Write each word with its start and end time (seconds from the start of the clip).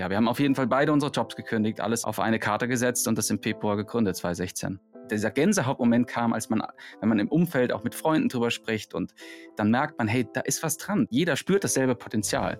Ja, 0.00 0.08
wir 0.08 0.16
haben 0.16 0.28
auf 0.28 0.40
jeden 0.40 0.54
Fall 0.54 0.66
beide 0.66 0.94
unsere 0.94 1.12
Jobs 1.12 1.36
gekündigt, 1.36 1.78
alles 1.82 2.06
auf 2.06 2.20
eine 2.20 2.38
Karte 2.38 2.66
gesetzt 2.66 3.06
und 3.06 3.18
das 3.18 3.28
im 3.28 3.38
Februar 3.38 3.76
gegründet, 3.76 4.16
2016 4.16 4.80
dieser 5.10 5.30
Gänsehautmoment 5.30 6.06
kam, 6.06 6.32
als 6.32 6.48
man, 6.48 6.62
wenn 7.00 7.08
man 7.10 7.18
im 7.18 7.28
Umfeld 7.28 7.70
auch 7.70 7.82
mit 7.82 7.94
Freunden 7.94 8.30
drüber 8.30 8.50
spricht 8.50 8.94
und 8.94 9.12
dann 9.56 9.70
merkt 9.70 9.98
man, 9.98 10.08
hey, 10.08 10.26
da 10.32 10.40
ist 10.40 10.62
was 10.62 10.78
dran. 10.78 11.06
Jeder 11.10 11.36
spürt 11.36 11.64
dasselbe 11.64 11.96
Potenzial. 11.96 12.58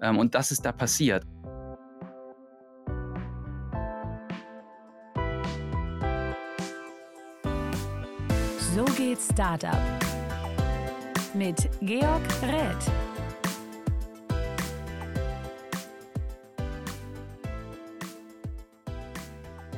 Ähm, 0.00 0.18
und 0.18 0.34
das 0.34 0.50
ist 0.50 0.64
da 0.64 0.72
passiert. 0.72 1.24
So 8.74 8.84
geht 8.96 9.18
Startup 9.20 9.78
mit 11.34 11.68
Georg 11.82 12.22
Räth. 12.42 13.11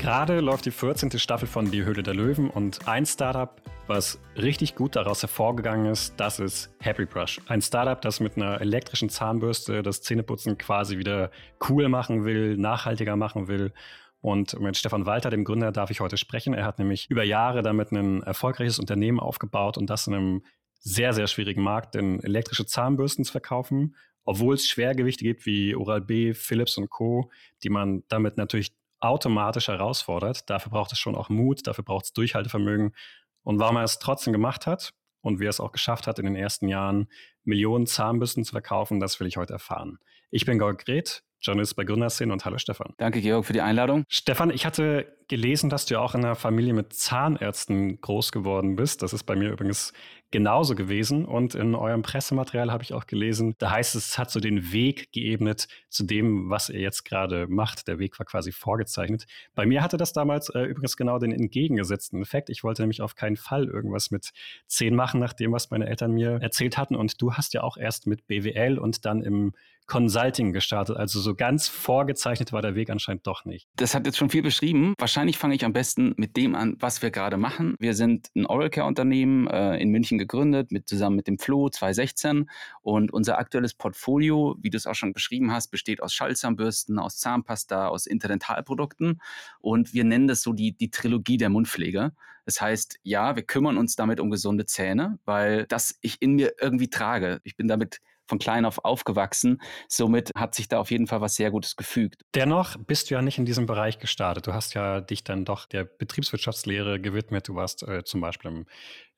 Gerade 0.05 0.41
läuft 0.41 0.67
die 0.67 0.71
14. 0.71 1.19
Staffel 1.19 1.49
von 1.49 1.71
Die 1.71 1.83
Höhle 1.83 2.03
der 2.03 2.13
Löwen 2.13 2.51
und 2.51 2.87
ein 2.87 3.07
Startup, 3.07 3.59
was 3.87 4.21
richtig 4.37 4.75
gut 4.75 4.97
daraus 4.97 5.23
hervorgegangen 5.23 5.87
ist, 5.87 6.13
das 6.19 6.41
ist 6.41 6.71
Happy 6.81 7.07
Brush. 7.07 7.41
Ein 7.49 7.63
Startup, 7.63 7.99
das 7.99 8.21
mit 8.21 8.37
einer 8.37 8.61
elektrischen 8.61 9.09
Zahnbürste 9.09 9.83
das 9.83 10.03
Zähneputzen 10.03 10.59
quasi 10.59 10.99
wieder 10.99 11.31
cool 11.71 11.89
machen 11.89 12.27
will, 12.27 12.59
nachhaltiger 12.59 13.17
machen 13.17 13.49
will. 13.49 13.73
Und 14.21 14.61
mit 14.61 14.77
Stefan 14.77 15.07
Walter, 15.07 15.31
dem 15.31 15.43
Gründer, 15.43 15.73
darf 15.73 15.91
ich 15.91 16.01
heute 16.01 16.19
sprechen. 16.19 16.53
Er 16.53 16.67
hat 16.67 16.79
nämlich 16.79 17.11
über 17.11 17.25
Jahre 17.25 17.63
damit 17.63 17.91
ein 17.91 18.23
erfolgreiches 18.25 18.79
Unternehmen 18.79 19.21
aufgebaut 19.21 19.79
und 19.79 19.89
das 19.89 20.07
in 20.07 20.13
einem 20.13 20.43
sehr, 20.81 21.15
sehr 21.15 21.29
schwierigen 21.29 21.63
Markt, 21.63 21.95
denn 21.95 22.23
elektrische 22.23 22.67
Zahnbürsten 22.67 23.25
zu 23.25 23.33
verkaufen, 23.33 23.97
obwohl 24.27 24.57
es 24.57 24.69
Schwergewichte 24.69 25.25
gibt 25.25 25.47
wie 25.47 25.75
Oral-B, 25.75 26.35
Philips 26.35 26.77
und 26.77 26.91
Co., 26.91 27.31
die 27.63 27.71
man 27.71 28.03
damit 28.09 28.37
natürlich 28.37 28.75
automatisch 29.05 29.69
herausfordert. 29.69 30.49
Dafür 30.49 30.71
braucht 30.71 30.93
es 30.93 30.99
schon 30.99 31.15
auch 31.15 31.29
Mut, 31.29 31.67
dafür 31.67 31.85
braucht 31.85 32.07
es 32.07 32.13
Durchhaltevermögen. 32.13 32.95
Und 33.43 33.59
warum 33.59 33.77
er 33.77 33.85
es 33.85 33.99
trotzdem 33.99 34.33
gemacht 34.33 34.67
hat 34.67 34.93
und 35.21 35.39
wie 35.39 35.45
er 35.45 35.51
es 35.51 35.61
auch 35.61 35.73
geschafft 35.73 36.07
hat, 36.07 36.19
in 36.19 36.25
den 36.25 36.37
ersten 36.37 36.69
Jahren 36.69 37.09
Millionen 37.45 37.87
Zahnbürsten 37.87 38.45
zu 38.45 38.53
verkaufen, 38.53 39.01
das 39.01 39.21
will 39.21 39.27
ich 39.27 39.37
heute 39.37 39.53
erfahren. 39.53 39.99
Ich 40.31 40.47
bin 40.47 40.59
Georg 40.59 40.85
Greth, 40.85 41.23
Journalist 41.41 41.77
bei 41.77 41.85
Gründerszene 41.85 42.33
und 42.33 42.45
hallo 42.47 42.57
Stefan. 42.57 42.95
Danke, 42.97 43.21
Georg, 43.21 43.45
für 43.45 43.53
die 43.53 43.61
Einladung. 43.61 44.05
Stefan, 44.09 44.51
ich 44.51 44.65
hatte 44.65 45.15
gelesen, 45.29 45.69
dass 45.69 45.85
du 45.85 45.95
ja 45.95 46.01
auch 46.01 46.15
in 46.15 46.25
einer 46.25 46.35
Familie 46.35 46.73
mit 46.73 46.95
Zahnärzten 46.95 48.01
groß 48.01 48.33
geworden 48.33 48.77
bist. 48.77 49.03
Das 49.03 49.13
ist 49.13 49.25
bei 49.25 49.37
mir 49.37 49.51
übrigens 49.51 49.93
genauso 50.31 50.75
gewesen. 50.75 51.25
Und 51.25 51.55
in 51.55 51.75
eurem 51.75 52.03
Pressematerial 52.03 52.73
habe 52.73 52.83
ich 52.83 52.93
auch 52.93 53.07
gelesen, 53.07 53.55
da 53.59 53.71
heißt 53.71 53.95
es, 53.95 54.09
es 54.09 54.19
hat 54.19 54.31
so 54.31 54.41
den 54.41 54.73
Weg 54.73 55.13
geebnet 55.13 55.69
zu 55.89 56.05
dem, 56.05 56.51
was 56.51 56.69
ihr 56.69 56.81
jetzt 56.81 57.05
gerade 57.05 57.47
macht. 57.49 57.89
Der 57.89 57.99
Weg 57.99 58.19
war 58.19 58.27
quasi 58.27 58.53
vorgezeichnet. 58.53 59.27
Bei 59.55 59.67
mir 59.67 59.83
hatte 59.83 59.97
das 59.97 60.13
damals 60.13 60.49
äh, 60.51 60.63
übrigens 60.63 60.97
genau 60.97 61.19
den 61.19 61.33
entgegengesetzten 61.33 62.21
Effekt. 62.23 62.51
Ich 62.51 62.65
wollte 62.65 62.83
nämlich 62.83 63.01
auf 63.01 63.15
keinen 63.15 63.37
Fall 63.37 63.67
irgendwas 63.67 64.11
mit 64.11 64.33
zehn 64.67 64.95
machen, 64.95 65.21
nach 65.21 65.33
dem, 65.33 65.53
was 65.53 65.71
meine 65.71 65.87
Eltern 65.87 66.13
mir 66.13 66.41
erzählt 66.43 66.79
hatten. 66.79 66.97
Und 66.97 67.21
du 67.23 67.35
hast 67.35 67.55
ja 67.55 67.63
auch 67.63 67.77
erst 67.77 68.07
mit 68.07 68.27
BWL 68.27 68.79
und 68.79 69.05
dann 69.05 69.23
im 69.23 69.53
Consulting 69.87 70.53
gestartet. 70.53 70.97
Also 70.97 71.21
so 71.21 71.35
ganz 71.35 71.69
vorgezeichnet 71.69 72.53
war 72.53 72.63
der 72.63 72.75
Weg 72.75 72.91
anscheinend 72.91 73.27
doch 73.27 73.45
nicht. 73.45 73.69
Das 73.77 73.95
hat 73.95 74.07
jetzt 74.07 74.17
schon 74.17 74.31
viel 74.31 74.43
beschrieben. 74.43 74.95
Wahrscheinlich 74.99 75.39
fange 75.39 75.55
ich 75.55 75.65
am 75.65 75.73
besten 75.73 76.15
mit 76.17 76.37
dem 76.37 76.55
an, 76.55 76.77
was 76.81 77.03
wir 77.03 77.11
gerade 77.11 77.37
machen. 77.37 77.77
Wir 77.79 77.95
sind 77.95 78.29
ein 78.35 78.47
Oral 78.47 78.71
Care 78.71 78.87
Unternehmen 78.87 79.47
äh, 79.47 79.77
in 79.77 79.91
München 79.91 80.19
gegründet, 80.27 80.73
mit, 80.73 80.89
zusammen 80.89 81.17
mit 81.17 81.27
dem 81.27 81.39
Flo 81.39 81.69
2016. 81.69 82.51
Und 82.83 83.13
unser 83.13 83.39
aktuelles 83.39 83.75
Portfolio, 83.75 84.57
wie 84.61 84.71
du 84.71 84.77
es 84.77 84.87
auch 84.87 84.95
schon 84.95 85.13
beschrieben 85.13 85.53
hast, 85.53 85.69
besteht 85.69 86.03
aus 86.03 86.13
Schallzahnbürsten, 86.15 86.99
aus 86.99 87.19
Zahnpasta, 87.19 87.89
aus 87.89 88.07
Interdentalprodukten. 88.07 89.21
Und 89.61 89.95
wir 89.95 90.05
nennen 90.05 90.27
das 90.29 90.43
so 90.43 90.53
die, 90.53 90.73
die 90.73 90.91
Trilogie 90.91 91.37
der 91.37 91.51
Mundpflege. 91.51 92.13
Das 92.45 92.61
heißt, 92.61 92.99
ja, 93.03 93.37
wir 93.37 93.43
kümmern 93.43 93.79
uns 93.79 93.97
damit 93.97 94.21
um 94.21 94.31
gesunde 94.31 94.67
Zähne, 94.67 95.19
weil 95.25 95.67
das 95.67 95.99
ich 96.01 96.21
in 96.21 96.35
mir 96.35 96.55
irgendwie 96.61 96.91
trage. 96.91 97.41
Ich 97.45 97.57
bin 97.57 97.69
damit 97.69 98.01
von 98.29 98.39
klein 98.39 98.65
auf 98.65 98.85
aufgewachsen. 98.85 99.61
Somit 99.89 100.31
hat 100.37 100.55
sich 100.55 100.69
da 100.69 100.79
auf 100.79 100.91
jeden 100.91 101.07
Fall 101.07 101.21
was 101.21 101.37
sehr 101.37 101.51
Gutes 101.51 101.77
gefügt. 101.77 102.23
Dennoch 102.35 102.77
bist 102.79 103.11
du 103.11 103.15
ja 103.15 103.23
nicht 103.23 103.39
in 103.39 103.45
diesem 103.45 103.67
Bereich 103.67 103.99
gestartet. 103.99 104.47
Du 104.47 104.53
hast 104.53 104.75
ja 104.75 105.01
dich 105.01 105.25
dann 105.25 105.45
doch 105.45 105.67
der 105.67 105.85
Betriebswirtschaftslehre 105.85 107.01
gewidmet. 107.01 107.49
Du 107.49 107.55
warst 107.55 107.87
äh, 107.87 108.05
zum 108.05 108.21
Beispiel 108.21 108.51
im, 108.51 108.67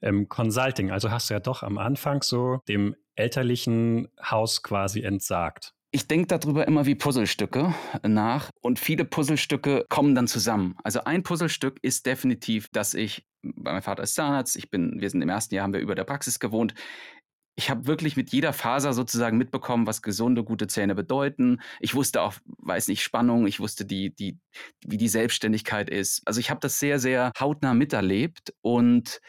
im 0.00 0.28
Consulting. 0.28 0.90
Also 0.90 1.10
hast 1.10 1.30
du 1.30 1.34
ja 1.34 1.40
doch 1.40 1.62
am 1.62 1.78
Anfang 1.78 2.22
so 2.22 2.60
dem 2.68 2.94
elterlichen 3.14 4.08
Haus 4.22 4.62
quasi 4.62 5.02
entsagt. 5.02 5.72
Ich 5.92 6.08
denke 6.08 6.26
darüber 6.26 6.66
immer 6.66 6.84
wie 6.84 6.94
Puzzlestücke 6.94 7.74
nach 8.06 8.50
und 8.60 8.78
viele 8.78 9.04
Puzzlestücke 9.04 9.86
kommen 9.88 10.14
dann 10.14 10.26
zusammen. 10.26 10.76
Also 10.84 11.04
ein 11.04 11.22
Puzzlestück 11.22 11.78
ist 11.80 12.04
definitiv, 12.04 12.68
dass 12.70 12.92
ich, 12.92 13.24
mein 13.40 13.80
Vater 13.80 14.02
ist 14.02 14.14
Zahnarzt, 14.14 14.56
ich 14.56 14.70
bin, 14.70 15.00
wir 15.00 15.08
sind 15.08 15.22
im 15.22 15.28
ersten 15.28 15.54
Jahr, 15.54 15.62
haben 15.62 15.72
wir 15.72 15.80
über 15.80 15.94
der 15.94 16.04
Praxis 16.04 16.38
gewohnt 16.38 16.74
ich 17.56 17.70
habe 17.70 17.86
wirklich 17.86 18.16
mit 18.16 18.30
jeder 18.30 18.52
Faser 18.52 18.92
sozusagen 18.92 19.38
mitbekommen, 19.38 19.86
was 19.86 20.02
gesunde, 20.02 20.44
gute 20.44 20.66
Zähne 20.66 20.94
bedeuten. 20.94 21.60
Ich 21.80 21.94
wusste 21.94 22.20
auch, 22.20 22.34
weiß 22.58 22.88
nicht, 22.88 23.02
Spannung, 23.02 23.46
ich 23.46 23.60
wusste, 23.60 23.86
die, 23.86 24.14
die, 24.14 24.38
wie 24.86 24.98
die 24.98 25.08
Selbstständigkeit 25.08 25.88
ist. 25.88 26.20
Also 26.26 26.38
ich 26.38 26.50
habe 26.50 26.60
das 26.60 26.78
sehr, 26.78 26.98
sehr 26.98 27.32
hautnah 27.40 27.72
miterlebt 27.72 28.52
und 28.60 29.20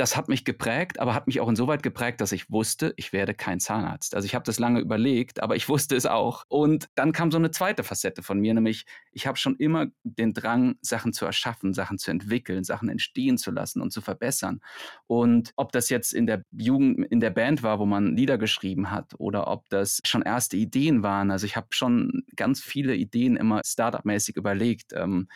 das 0.00 0.16
hat 0.16 0.28
mich 0.28 0.46
geprägt, 0.46 0.98
aber 0.98 1.14
hat 1.14 1.26
mich 1.26 1.40
auch 1.40 1.48
insoweit 1.48 1.82
geprägt, 1.82 2.22
dass 2.22 2.32
ich 2.32 2.50
wusste, 2.50 2.94
ich 2.96 3.12
werde 3.12 3.34
kein 3.34 3.60
Zahnarzt. 3.60 4.14
Also 4.14 4.24
ich 4.24 4.34
habe 4.34 4.44
das 4.44 4.58
lange 4.58 4.80
überlegt, 4.80 5.42
aber 5.42 5.56
ich 5.56 5.68
wusste 5.68 5.94
es 5.94 6.06
auch. 6.06 6.44
Und 6.48 6.88
dann 6.94 7.12
kam 7.12 7.30
so 7.30 7.36
eine 7.36 7.50
zweite 7.50 7.84
Facette 7.84 8.22
von 8.22 8.40
mir, 8.40 8.54
nämlich 8.54 8.86
ich 9.12 9.26
habe 9.26 9.36
schon 9.36 9.56
immer 9.56 9.88
den 10.02 10.32
Drang, 10.32 10.76
Sachen 10.80 11.12
zu 11.12 11.26
erschaffen, 11.26 11.74
Sachen 11.74 11.98
zu 11.98 12.10
entwickeln, 12.10 12.64
Sachen 12.64 12.88
entstehen 12.88 13.36
zu 13.36 13.50
lassen 13.50 13.82
und 13.82 13.92
zu 13.92 14.00
verbessern. 14.00 14.60
Und 15.06 15.52
ob 15.56 15.70
das 15.70 15.90
jetzt 15.90 16.14
in 16.14 16.26
der 16.26 16.44
Jugend, 16.50 17.06
in 17.10 17.20
der 17.20 17.30
Band 17.30 17.62
war, 17.62 17.78
wo 17.78 17.84
man 17.84 18.16
Lieder 18.16 18.38
geschrieben 18.38 18.90
hat, 18.90 19.14
oder 19.18 19.48
ob 19.48 19.68
das 19.68 20.00
schon 20.04 20.22
erste 20.22 20.56
Ideen 20.56 21.02
waren. 21.02 21.30
Also 21.30 21.44
ich 21.44 21.56
habe 21.56 21.68
schon 21.70 22.22
ganz 22.36 22.62
viele 22.62 22.94
Ideen 22.94 23.36
immer 23.36 23.60
Startup-mäßig 23.66 24.36
überlegt. 24.36 24.94
Ähm, 24.94 25.28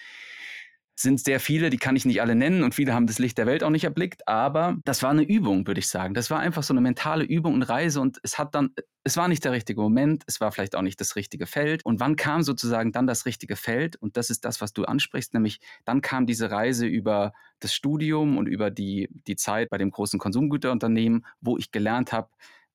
sind 0.96 1.20
sehr 1.20 1.40
viele, 1.40 1.70
die 1.70 1.76
kann 1.76 1.96
ich 1.96 2.04
nicht 2.04 2.20
alle 2.20 2.34
nennen 2.34 2.62
und 2.62 2.74
viele 2.74 2.94
haben 2.94 3.06
das 3.06 3.18
Licht 3.18 3.36
der 3.38 3.46
Welt 3.46 3.64
auch 3.64 3.70
nicht 3.70 3.84
erblickt, 3.84 4.28
aber 4.28 4.76
das 4.84 5.02
war 5.02 5.10
eine 5.10 5.22
Übung, 5.22 5.66
würde 5.66 5.80
ich 5.80 5.88
sagen. 5.88 6.14
Das 6.14 6.30
war 6.30 6.38
einfach 6.38 6.62
so 6.62 6.72
eine 6.72 6.80
mentale 6.80 7.24
Übung 7.24 7.54
und 7.54 7.62
Reise 7.62 8.00
und 8.00 8.18
es 8.22 8.38
hat 8.38 8.54
dann, 8.54 8.70
es 9.02 9.16
war 9.16 9.26
nicht 9.26 9.44
der 9.44 9.52
richtige 9.52 9.80
Moment, 9.80 10.22
es 10.26 10.40
war 10.40 10.52
vielleicht 10.52 10.76
auch 10.76 10.82
nicht 10.82 11.00
das 11.00 11.16
richtige 11.16 11.46
Feld. 11.46 11.84
Und 11.84 11.98
wann 12.00 12.16
kam 12.16 12.42
sozusagen 12.42 12.92
dann 12.92 13.06
das 13.06 13.26
richtige 13.26 13.56
Feld? 13.56 13.96
Und 13.96 14.16
das 14.16 14.30
ist 14.30 14.44
das, 14.44 14.60
was 14.60 14.72
du 14.72 14.84
ansprichst, 14.84 15.34
nämlich 15.34 15.60
dann 15.84 16.00
kam 16.00 16.26
diese 16.26 16.50
Reise 16.50 16.86
über 16.86 17.32
das 17.58 17.74
Studium 17.74 18.38
und 18.38 18.46
über 18.46 18.70
die, 18.70 19.08
die 19.26 19.36
Zeit 19.36 19.70
bei 19.70 19.78
dem 19.78 19.90
großen 19.90 20.18
Konsumgüterunternehmen, 20.20 21.26
wo 21.40 21.58
ich 21.58 21.72
gelernt 21.72 22.12
habe, 22.12 22.28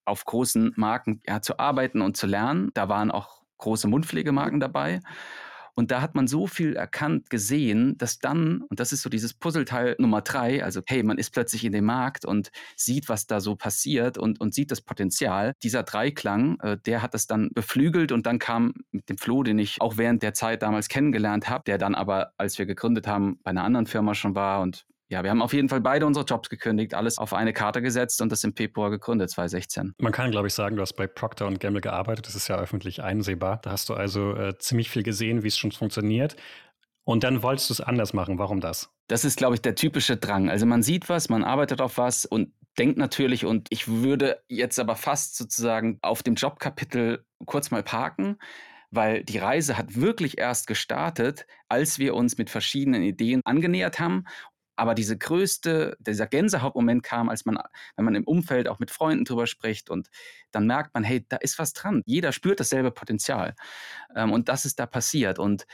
auf 0.05 0.25
großen 0.25 0.73
Marken 0.75 1.21
ja, 1.25 1.41
zu 1.41 1.59
arbeiten 1.59 2.01
und 2.01 2.17
zu 2.17 2.27
lernen. 2.27 2.71
Da 2.73 2.89
waren 2.89 3.11
auch 3.11 3.43
große 3.59 3.87
Mundpflegemarken 3.87 4.59
dabei. 4.59 5.01
Und 5.75 5.91
da 5.91 6.01
hat 6.01 6.15
man 6.15 6.27
so 6.27 6.47
viel 6.47 6.75
erkannt, 6.75 7.29
gesehen, 7.29 7.97
dass 7.97 8.19
dann, 8.19 8.61
und 8.63 8.79
das 8.79 8.91
ist 8.91 9.01
so 9.01 9.09
dieses 9.09 9.33
Puzzleteil 9.33 9.95
Nummer 9.99 10.21
drei, 10.21 10.63
also 10.63 10.81
hey, 10.85 11.03
man 11.03 11.17
ist 11.17 11.31
plötzlich 11.31 11.63
in 11.65 11.71
dem 11.71 11.85
Markt 11.85 12.25
und 12.25 12.51
sieht, 12.75 13.09
was 13.09 13.27
da 13.27 13.39
so 13.39 13.55
passiert 13.55 14.17
und, 14.17 14.39
und 14.39 14.53
sieht 14.53 14.71
das 14.71 14.81
Potenzial. 14.81 15.53
Dieser 15.63 15.83
Dreiklang, 15.83 16.59
äh, 16.61 16.77
der 16.85 17.01
hat 17.01 17.13
das 17.13 17.27
dann 17.27 17.49
beflügelt 17.53 18.11
und 18.11 18.25
dann 18.25 18.39
kam 18.39 18.73
mit 18.91 19.09
dem 19.09 19.17
Flo, 19.17 19.43
den 19.43 19.59
ich 19.59 19.81
auch 19.81 19.97
während 19.97 20.23
der 20.23 20.33
Zeit 20.33 20.61
damals 20.61 20.89
kennengelernt 20.89 21.49
habe, 21.49 21.63
der 21.65 21.77
dann 21.77 21.95
aber, 21.95 22.33
als 22.37 22.57
wir 22.57 22.65
gegründet 22.65 23.07
haben, 23.07 23.39
bei 23.43 23.51
einer 23.51 23.63
anderen 23.63 23.85
Firma 23.85 24.13
schon 24.13 24.35
war 24.35 24.61
und 24.61 24.85
ja, 25.09 25.23
wir 25.23 25.31
haben 25.31 25.41
auf 25.41 25.53
jeden 25.53 25.69
Fall 25.69 25.81
beide 25.81 26.05
unsere 26.05 26.23
Jobs 26.23 26.49
gekündigt, 26.49 26.93
alles 26.93 27.17
auf 27.17 27.33
eine 27.33 27.51
Karte 27.51 27.81
gesetzt 27.81 28.21
und 28.21 28.31
das 28.31 28.43
im 28.43 28.55
Februar 28.55 28.91
gegründet, 28.91 29.31
2016. 29.31 29.95
Man 29.97 30.11
kann, 30.11 30.29
glaube 30.29 30.47
ich, 30.47 30.53
sagen, 30.53 30.75
du 30.75 30.83
hast 30.83 30.93
bei 30.93 31.07
Procter 31.07 31.51
Gamble 31.51 31.81
gearbeitet. 31.81 32.27
Das 32.27 32.35
ist 32.35 32.47
ja 32.47 32.57
öffentlich 32.59 33.01
einsehbar. 33.01 33.59
Da 33.63 33.71
hast 33.71 33.89
du 33.89 33.95
also 33.95 34.35
äh, 34.35 34.57
ziemlich 34.59 34.91
viel 34.91 35.01
gesehen, 35.01 35.43
wie 35.43 35.47
es 35.47 35.57
schon 35.57 35.71
funktioniert. 35.71 36.35
Und 37.05 37.23
dann 37.23 37.41
wolltest 37.41 37.71
du 37.71 37.73
es 37.73 37.81
anders 37.81 38.13
machen. 38.13 38.37
Warum 38.37 38.61
das? 38.61 38.91
Das 39.07 39.25
ist, 39.25 39.37
glaube 39.37 39.55
ich, 39.55 39.63
der 39.63 39.73
typische 39.73 40.15
Drang. 40.15 40.47
Also 40.47 40.67
man 40.67 40.83
sieht 40.83 41.09
was, 41.09 41.27
man 41.27 41.43
arbeitet 41.43 41.81
auf 41.81 41.97
was 41.97 42.25
und 42.25 42.53
denkt 42.77 42.99
natürlich, 42.99 43.45
und 43.45 43.67
ich 43.71 43.87
würde 43.87 44.43
jetzt 44.47 44.79
aber 44.79 44.95
fast 44.95 45.35
sozusagen 45.35 45.97
auf 46.03 46.21
dem 46.21 46.35
Jobkapitel 46.35 47.25
kurz 47.45 47.71
mal 47.71 47.81
parken 47.81 48.37
weil 48.91 49.23
die 49.23 49.37
Reise 49.37 49.77
hat 49.77 49.95
wirklich 49.95 50.37
erst 50.37 50.67
gestartet, 50.67 51.45
als 51.67 51.99
wir 51.99 52.15
uns 52.15 52.37
mit 52.37 52.49
verschiedenen 52.49 53.03
Ideen 53.03 53.41
angenähert 53.45 53.99
haben 53.99 54.25
aber 54.79 54.95
diese 54.95 55.17
größte, 55.17 55.97
dieser 55.99 56.25
Gänsehautmoment 56.25 57.03
kam, 57.03 57.27
als 57.29 57.45
man, 57.45 57.59
wenn 57.97 58.05
man 58.05 58.15
im 58.15 58.23
Umfeld 58.23 58.69
auch 58.69 58.79
mit 58.79 58.91
Freunden 58.91 59.25
drüber 59.25 59.45
spricht 59.45 59.89
und 59.89 60.09
dann 60.51 60.65
merkt 60.65 60.93
man, 60.93 61.03
hey, 61.03 61.25
da 61.27 61.35
ist 61.35 61.59
was 61.59 61.73
dran. 61.73 62.01
Jeder 62.05 62.31
spürt 62.31 62.59
dasselbe 62.59 62.91
Potenzial. 62.91 63.55
Ähm, 64.15 64.31
und 64.31 64.47
das 64.47 64.63
ist 64.63 64.79
da 64.79 64.85
passiert. 64.85 65.37
Und 65.37 65.67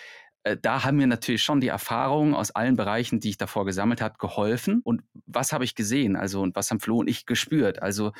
äh, 0.43 0.57
da 0.59 0.83
haben 0.83 0.97
mir 0.97 1.07
natürlich 1.07 1.43
schon 1.43 1.61
die 1.61 1.67
Erfahrungen 1.67 2.33
aus 2.33 2.51
allen 2.51 2.75
Bereichen, 2.75 3.19
die 3.19 3.29
ich 3.29 3.37
davor 3.37 3.65
gesammelt 3.65 4.01
habe, 4.01 4.17
geholfen. 4.17 4.81
Und 4.83 5.03
was 5.27 5.53
habe 5.53 5.65
ich 5.65 5.75
gesehen? 5.75 6.15
Also, 6.15 6.41
und 6.41 6.55
was 6.55 6.71
haben 6.71 6.79
Flo 6.79 6.97
und 6.97 7.07
ich 7.07 7.27
gespürt? 7.27 7.81
Also, 7.81 8.11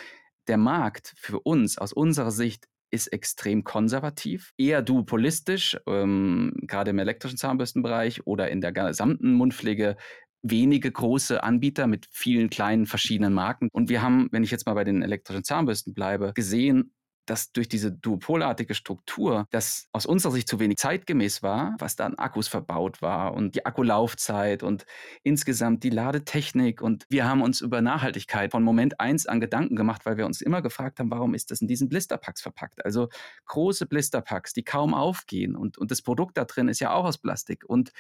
der 0.48 0.58
Markt 0.58 1.14
für 1.18 1.40
uns 1.40 1.80
aus 1.80 1.94
unserer 1.94 2.32
Sicht 2.32 2.68
ist 2.92 3.08
extrem 3.08 3.64
konservativ, 3.64 4.54
eher 4.58 4.82
duopolistisch, 4.82 5.78
ähm, 5.88 6.54
gerade 6.62 6.92
im 6.92 7.00
elektrischen 7.00 7.38
Zahnbürstenbereich 7.38 8.26
oder 8.28 8.50
in 8.50 8.62
der 8.62 8.72
gesamten 8.72 9.34
Mundpflege 9.34 9.98
wenige 10.46 10.92
große 10.92 11.44
Anbieter 11.44 11.88
mit 11.88 12.08
vielen 12.12 12.50
kleinen 12.50 12.86
verschiedenen 12.86 13.34
Marken. 13.34 13.70
Und 13.72 13.90
wir 13.90 14.02
haben, 14.02 14.28
wenn 14.32 14.44
ich 14.44 14.52
jetzt 14.52 14.66
mal 14.66 14.74
bei 14.74 14.84
den 14.84 15.02
elektrischen 15.02 15.44
Zahnbürsten 15.44 15.94
bleibe, 15.94 16.34
gesehen, 16.36 16.92
dass 17.26 17.52
durch 17.52 17.68
diese 17.68 17.92
duopolartige 17.92 18.76
Struktur 18.76 19.48
das 19.50 19.88
aus 19.92 20.06
unserer 20.06 20.32
Sicht 20.32 20.48
zu 20.48 20.60
wenig 20.60 20.78
zeitgemäß 20.78 21.42
war, 21.42 21.76
was 21.80 21.96
da 21.96 22.06
an 22.06 22.20
Akkus 22.20 22.48
verbaut 22.48 23.02
war 23.02 23.34
und 23.34 23.56
die 23.56 23.66
Akkulaufzeit 23.66 24.62
und 24.62 24.86
insgesamt 25.24 25.84
die 25.84 25.90
Ladetechnik. 25.90 26.82
Und 26.82 27.06
wir 27.10 27.28
haben 27.28 27.42
uns 27.42 27.62
über 27.62 27.82
Nachhaltigkeit 27.82 28.52
von 28.52 28.62
Moment 28.64 29.00
eins 29.00 29.26
an 29.26 29.40
Gedanken 29.40 29.76
gemacht, 29.76 30.06
weil 30.06 30.18
wir 30.18 30.28
uns 30.28 30.42
immer 30.42 30.62
gefragt 30.62 31.00
haben, 31.00 31.10
warum 31.10 31.34
ist 31.34 31.50
das 31.50 31.62
in 31.62 31.68
diesen 31.68 31.90
Blisterpacks 31.90 32.44
verpackt? 32.44 32.86
Also 32.86 33.10
große 33.48 33.88
Blisterpacks, 33.88 34.54
die 34.54 34.64
kaum 34.64 34.94
aufgehen 34.94 35.56
und, 35.56 35.80
und 35.80 35.90
das 35.90 36.04
Produkt 36.04 36.38
da 36.38 36.46
drin 36.46 36.68
ist 36.68 36.80
ja 36.80 36.94
auch 36.94 37.06
aus 37.06 37.18
Plastik. 37.18 37.66
Und 37.68 37.92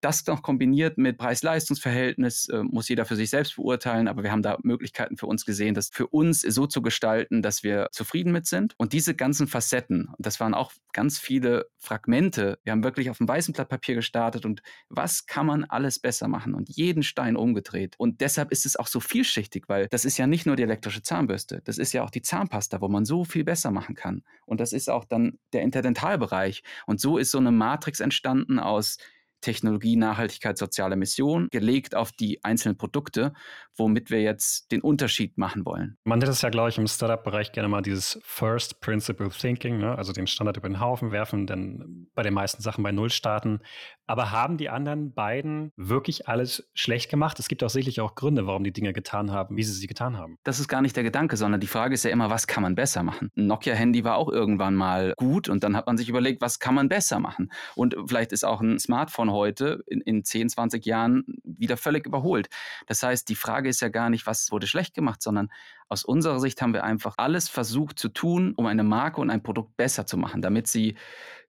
das 0.00 0.26
noch 0.26 0.42
kombiniert 0.42 0.98
mit 0.98 1.18
Preis-Leistungs-Verhältnis 1.18 2.48
äh, 2.48 2.62
muss 2.62 2.88
jeder 2.88 3.04
für 3.04 3.16
sich 3.16 3.30
selbst 3.30 3.56
beurteilen, 3.56 4.08
aber 4.08 4.22
wir 4.22 4.30
haben 4.30 4.42
da 4.42 4.58
Möglichkeiten 4.62 5.16
für 5.16 5.26
uns 5.26 5.44
gesehen, 5.44 5.74
das 5.74 5.90
für 5.92 6.06
uns 6.06 6.40
so 6.40 6.66
zu 6.66 6.82
gestalten, 6.82 7.42
dass 7.42 7.62
wir 7.62 7.88
zufrieden 7.92 8.32
mit 8.32 8.46
sind. 8.46 8.74
Und 8.76 8.92
diese 8.92 9.14
ganzen 9.14 9.46
Facetten, 9.46 10.08
das 10.18 10.40
waren 10.40 10.54
auch 10.54 10.72
ganz 10.92 11.18
viele 11.18 11.66
Fragmente. 11.78 12.58
Wir 12.62 12.72
haben 12.72 12.84
wirklich 12.84 13.10
auf 13.10 13.18
dem 13.18 13.28
weißen 13.28 13.54
Blatt 13.54 13.68
Papier 13.68 13.94
gestartet 13.94 14.44
und 14.44 14.62
was 14.88 15.26
kann 15.26 15.46
man 15.46 15.64
alles 15.64 15.98
besser 15.98 16.28
machen 16.28 16.54
und 16.54 16.68
jeden 16.68 17.02
Stein 17.02 17.36
umgedreht. 17.36 17.94
Und 17.98 18.20
deshalb 18.20 18.52
ist 18.52 18.66
es 18.66 18.76
auch 18.76 18.86
so 18.86 19.00
vielschichtig, 19.00 19.68
weil 19.68 19.88
das 19.88 20.04
ist 20.04 20.18
ja 20.18 20.26
nicht 20.26 20.46
nur 20.46 20.56
die 20.56 20.62
elektrische 20.62 21.02
Zahnbürste, 21.02 21.62
das 21.64 21.78
ist 21.78 21.92
ja 21.92 22.02
auch 22.02 22.10
die 22.10 22.22
Zahnpasta, 22.22 22.80
wo 22.80 22.88
man 22.88 23.04
so 23.04 23.24
viel 23.24 23.44
besser 23.44 23.70
machen 23.70 23.94
kann. 23.94 24.22
Und 24.44 24.60
das 24.60 24.72
ist 24.72 24.90
auch 24.90 25.04
dann 25.04 25.38
der 25.52 25.62
Interdentalbereich. 25.62 26.62
Und 26.86 27.00
so 27.00 27.18
ist 27.18 27.30
so 27.30 27.38
eine 27.38 27.52
Matrix 27.52 28.00
entstanden 28.00 28.58
aus 28.58 28.98
Technologie, 29.40 29.96
Nachhaltigkeit, 29.96 30.58
soziale 30.58 30.96
Mission, 30.96 31.48
gelegt 31.50 31.94
auf 31.94 32.12
die 32.12 32.42
einzelnen 32.44 32.76
Produkte, 32.76 33.32
womit 33.76 34.10
wir 34.10 34.22
jetzt 34.22 34.72
den 34.72 34.80
Unterschied 34.80 35.38
machen 35.38 35.64
wollen. 35.64 35.98
Man 36.04 36.18
nennt 36.18 36.30
es 36.30 36.42
ja, 36.42 36.48
glaube 36.48 36.70
ich, 36.70 36.78
im 36.78 36.86
Startup-Bereich 36.86 37.52
gerne 37.52 37.68
mal 37.68 37.82
dieses 37.82 38.18
First 38.22 38.80
Principle 38.80 39.30
Thinking, 39.30 39.78
ne? 39.78 39.96
also 39.96 40.12
den 40.12 40.26
Standard 40.26 40.56
über 40.56 40.68
den 40.68 40.80
Haufen 40.80 41.12
werfen, 41.12 41.46
dann 41.46 42.08
bei 42.14 42.22
den 42.22 42.34
meisten 42.34 42.62
Sachen 42.62 42.82
bei 42.82 42.92
Null 42.92 43.10
starten. 43.10 43.60
Aber 44.06 44.30
haben 44.30 44.56
die 44.56 44.68
anderen 44.68 45.12
beiden 45.12 45.72
wirklich 45.76 46.28
alles 46.28 46.68
schlecht 46.74 47.10
gemacht? 47.10 47.38
Es 47.38 47.48
gibt 47.48 47.62
auch 47.64 47.70
sicherlich 47.70 48.00
auch 48.00 48.14
Gründe, 48.14 48.46
warum 48.46 48.64
die 48.64 48.72
Dinge 48.72 48.92
getan 48.92 49.32
haben, 49.32 49.56
wie 49.56 49.64
sie 49.64 49.72
sie 49.72 49.86
getan 49.86 50.16
haben. 50.16 50.38
Das 50.44 50.60
ist 50.60 50.68
gar 50.68 50.80
nicht 50.80 50.96
der 50.96 51.02
Gedanke, 51.02 51.36
sondern 51.36 51.60
die 51.60 51.66
Frage 51.66 51.94
ist 51.94 52.04
ja 52.04 52.10
immer, 52.10 52.30
was 52.30 52.46
kann 52.46 52.62
man 52.62 52.74
besser 52.74 53.02
machen? 53.02 53.30
Ein 53.36 53.46
Nokia-Handy 53.46 54.04
war 54.04 54.16
auch 54.16 54.30
irgendwann 54.30 54.74
mal 54.74 55.12
gut 55.16 55.48
und 55.48 55.64
dann 55.64 55.76
hat 55.76 55.86
man 55.86 55.96
sich 55.96 56.08
überlegt, 56.08 56.40
was 56.40 56.60
kann 56.60 56.74
man 56.74 56.88
besser 56.88 57.18
machen? 57.18 57.50
Und 57.74 57.96
vielleicht 58.06 58.32
ist 58.32 58.44
auch 58.44 58.60
ein 58.60 58.78
Smartphone 58.78 59.25
heute 59.32 59.82
in, 59.86 60.00
in 60.00 60.24
10, 60.24 60.48
20 60.48 60.84
Jahren 60.84 61.24
wieder 61.44 61.76
völlig 61.76 62.06
überholt. 62.06 62.48
Das 62.86 63.02
heißt, 63.02 63.28
die 63.28 63.34
Frage 63.34 63.68
ist 63.68 63.80
ja 63.80 63.88
gar 63.88 64.10
nicht, 64.10 64.26
was 64.26 64.50
wurde 64.50 64.66
schlecht 64.66 64.94
gemacht, 64.94 65.22
sondern 65.22 65.50
aus 65.88 66.04
unserer 66.04 66.40
Sicht 66.40 66.60
haben 66.62 66.72
wir 66.72 66.84
einfach 66.84 67.14
alles 67.18 67.48
versucht 67.48 67.98
zu 67.98 68.08
tun, 68.08 68.54
um 68.56 68.66
eine 68.66 68.84
Marke 68.84 69.20
und 69.20 69.30
ein 69.30 69.42
Produkt 69.42 69.76
besser 69.76 70.06
zu 70.06 70.16
machen, 70.16 70.42
damit 70.42 70.66
sie 70.66 70.96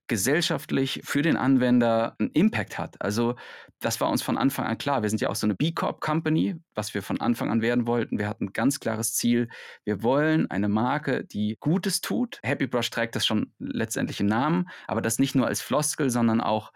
gesellschaftlich 0.08 1.02
für 1.04 1.22
den 1.22 1.38
Anwender 1.38 2.16
einen 2.20 2.32
Impact 2.32 2.78
hat. 2.78 3.02
Also 3.02 3.36
das 3.80 4.02
war 4.02 4.10
uns 4.10 4.24
von 4.24 4.38
Anfang 4.38 4.66
an 4.66 4.78
klar. 4.78 5.04
Wir 5.04 5.10
sind 5.10 5.22
ja 5.22 5.30
auch 5.30 5.36
so 5.36 5.46
eine 5.46 5.56
B 5.56 5.72
Corp 5.72 6.02
Company, 6.02 6.56
was 6.74 6.94
wir 6.94 7.04
von 7.04 7.22
Anfang 7.22 7.52
an 7.52 7.62
werden 7.62 7.86
wollten. 7.86 8.18
Wir 8.18 8.28
hatten 8.28 8.46
ein 8.46 8.54
ganz 8.54 8.80
klares 8.80 9.14
Ziel. 9.14 9.50
Wir 9.84 10.02
wollen 10.02 10.50
eine 10.50 10.70
Marke, 10.70 11.26
die 11.26 11.58
Gutes 11.60 12.02
tut. 12.02 12.40
Happy 12.42 12.68
Brush 12.68 12.90
trägt 12.90 13.16
das 13.16 13.26
schon 13.26 13.54
letztendlich 13.60 14.20
im 14.20 14.28
Namen, 14.28 14.70
aber 14.88 15.02
das 15.02 15.20
nicht 15.20 15.36
nur 15.36 15.46
als 15.46 15.62
Floskel, 15.62 16.10
sondern 16.10 16.42
auch 16.42 16.72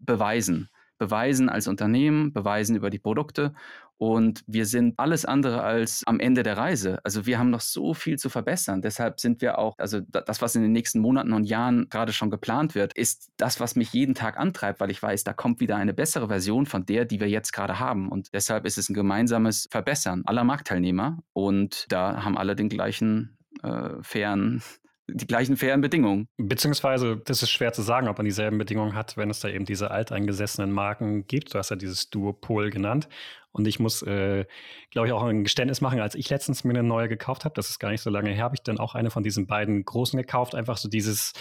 beweisen. 0.00 0.68
Beweisen 0.98 1.50
als 1.50 1.68
Unternehmen, 1.68 2.32
beweisen 2.32 2.74
über 2.74 2.88
die 2.88 2.98
Produkte 2.98 3.52
und 3.98 4.44
wir 4.46 4.66
sind 4.66 4.98
alles 4.98 5.24
andere 5.24 5.62
als 5.62 6.02
am 6.06 6.20
Ende 6.20 6.42
der 6.42 6.58
Reise. 6.58 6.98
Also 7.02 7.24
wir 7.24 7.38
haben 7.38 7.48
noch 7.48 7.60
so 7.60 7.94
viel 7.94 8.18
zu 8.18 8.28
verbessern. 8.28 8.82
Deshalb 8.82 9.20
sind 9.20 9.40
wir 9.40 9.58
auch, 9.58 9.74
also 9.78 10.00
das, 10.00 10.42
was 10.42 10.54
in 10.54 10.62
den 10.62 10.72
nächsten 10.72 11.00
Monaten 11.00 11.32
und 11.32 11.44
Jahren 11.44 11.88
gerade 11.88 12.12
schon 12.12 12.30
geplant 12.30 12.74
wird, 12.74 12.92
ist 12.92 13.30
das, 13.38 13.58
was 13.58 13.74
mich 13.74 13.92
jeden 13.94 14.14
Tag 14.14 14.38
antreibt, 14.38 14.80
weil 14.80 14.90
ich 14.90 15.02
weiß, 15.02 15.24
da 15.24 15.32
kommt 15.32 15.60
wieder 15.60 15.76
eine 15.76 15.94
bessere 15.94 16.28
Version 16.28 16.66
von 16.66 16.84
der, 16.84 17.06
die 17.06 17.20
wir 17.20 17.28
jetzt 17.28 17.52
gerade 17.52 17.78
haben. 17.78 18.10
Und 18.10 18.34
deshalb 18.34 18.66
ist 18.66 18.76
es 18.76 18.90
ein 18.90 18.94
gemeinsames 18.94 19.66
Verbessern 19.70 20.22
aller 20.26 20.44
Marktteilnehmer. 20.44 21.18
Und 21.32 21.86
da 21.90 22.22
haben 22.22 22.36
alle 22.36 22.54
den 22.54 22.68
gleichen 22.68 23.38
äh, 23.62 23.90
fairen 24.02 24.62
die 25.08 25.26
gleichen 25.26 25.56
fairen 25.56 25.80
Bedingungen. 25.80 26.28
Beziehungsweise, 26.36 27.16
das 27.24 27.42
ist 27.42 27.50
schwer 27.50 27.72
zu 27.72 27.82
sagen, 27.82 28.08
ob 28.08 28.18
man 28.18 28.24
dieselben 28.24 28.58
Bedingungen 28.58 28.94
hat, 28.94 29.16
wenn 29.16 29.30
es 29.30 29.40
da 29.40 29.48
eben 29.48 29.64
diese 29.64 29.90
alteingesessenen 29.90 30.72
Marken 30.72 31.26
gibt. 31.26 31.54
Du 31.54 31.58
hast 31.58 31.70
ja 31.70 31.76
dieses 31.76 32.10
Duopol 32.10 32.70
genannt. 32.70 33.08
Und 33.52 33.66
ich 33.66 33.80
muss, 33.80 34.02
äh, 34.02 34.44
glaube 34.90 35.08
ich, 35.08 35.14
auch 35.14 35.22
ein 35.22 35.44
Geständnis 35.44 35.80
machen, 35.80 36.00
als 36.00 36.14
ich 36.14 36.28
letztens 36.28 36.64
mir 36.64 36.74
eine 36.74 36.82
neue 36.82 37.08
gekauft 37.08 37.44
habe, 37.44 37.54
das 37.54 37.70
ist 37.70 37.78
gar 37.78 37.90
nicht 37.90 38.02
so 38.02 38.10
lange 38.10 38.30
her, 38.30 38.44
habe 38.44 38.54
ich 38.54 38.62
dann 38.62 38.78
auch 38.78 38.94
eine 38.94 39.10
von 39.10 39.22
diesen 39.22 39.46
beiden 39.46 39.82
großen 39.84 40.18
gekauft. 40.18 40.54
Einfach 40.54 40.76
so 40.76 40.88
dieses, 40.88 41.32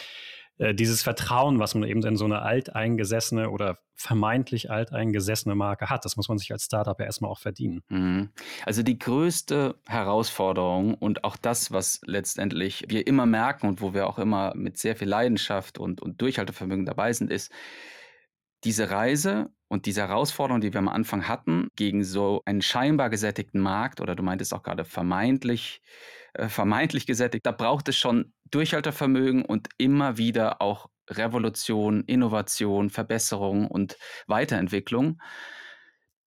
äh, 0.57 0.73
dieses 0.73 1.03
Vertrauen, 1.03 1.59
was 1.59 1.75
man 1.75 1.87
eben 1.87 2.05
in 2.05 2.15
so 2.15 2.25
eine 2.25 2.41
alteingesessene 2.41 3.49
oder 3.49 3.79
vermeintlich 3.93 4.71
alteingesessene 4.71 5.55
Marke 5.55 5.89
hat. 5.89 6.05
Das 6.05 6.15
muss 6.15 6.29
man 6.29 6.37
sich 6.37 6.51
als 6.51 6.65
Startup 6.65 6.99
ja 6.99 7.05
erstmal 7.05 7.31
auch 7.31 7.39
verdienen. 7.39 7.81
Mhm. 7.89 8.29
Also 8.65 8.83
die 8.83 8.97
größte 8.97 9.75
Herausforderung 9.87 10.93
und 10.93 11.23
auch 11.23 11.37
das, 11.37 11.71
was 11.71 11.99
letztendlich 12.05 12.85
wir 12.87 13.05
immer 13.07 13.25
merken 13.25 13.67
und 13.67 13.81
wo 13.81 13.93
wir 13.93 14.07
auch 14.07 14.19
immer 14.19 14.53
mit 14.55 14.77
sehr 14.77 14.95
viel 14.95 15.09
Leidenschaft 15.09 15.77
und, 15.77 16.01
und 16.01 16.21
Durchhaltevermögen 16.21 16.85
dabei 16.85 17.11
sind, 17.13 17.31
ist, 17.31 17.51
diese 18.63 18.89
Reise 18.89 19.49
und 19.67 19.85
diese 19.85 20.01
Herausforderung, 20.01 20.61
die 20.61 20.73
wir 20.73 20.79
am 20.79 20.87
Anfang 20.87 21.27
hatten, 21.27 21.69
gegen 21.75 22.03
so 22.03 22.41
einen 22.45 22.61
scheinbar 22.61 23.09
gesättigten 23.09 23.61
Markt, 23.61 24.01
oder 24.01 24.15
du 24.15 24.23
meintest 24.23 24.53
auch 24.53 24.63
gerade 24.63 24.85
vermeintlich, 24.85 25.81
vermeintlich 26.47 27.05
gesättigt, 27.05 27.45
da 27.45 27.51
braucht 27.51 27.87
es 27.89 27.97
schon 27.97 28.33
Durchhaltevermögen 28.51 29.45
und 29.45 29.69
immer 29.77 30.17
wieder 30.17 30.61
auch 30.61 30.89
Revolution, 31.09 32.03
Innovation, 32.05 32.89
Verbesserung 32.89 33.67
und 33.67 33.97
Weiterentwicklung. 34.27 35.21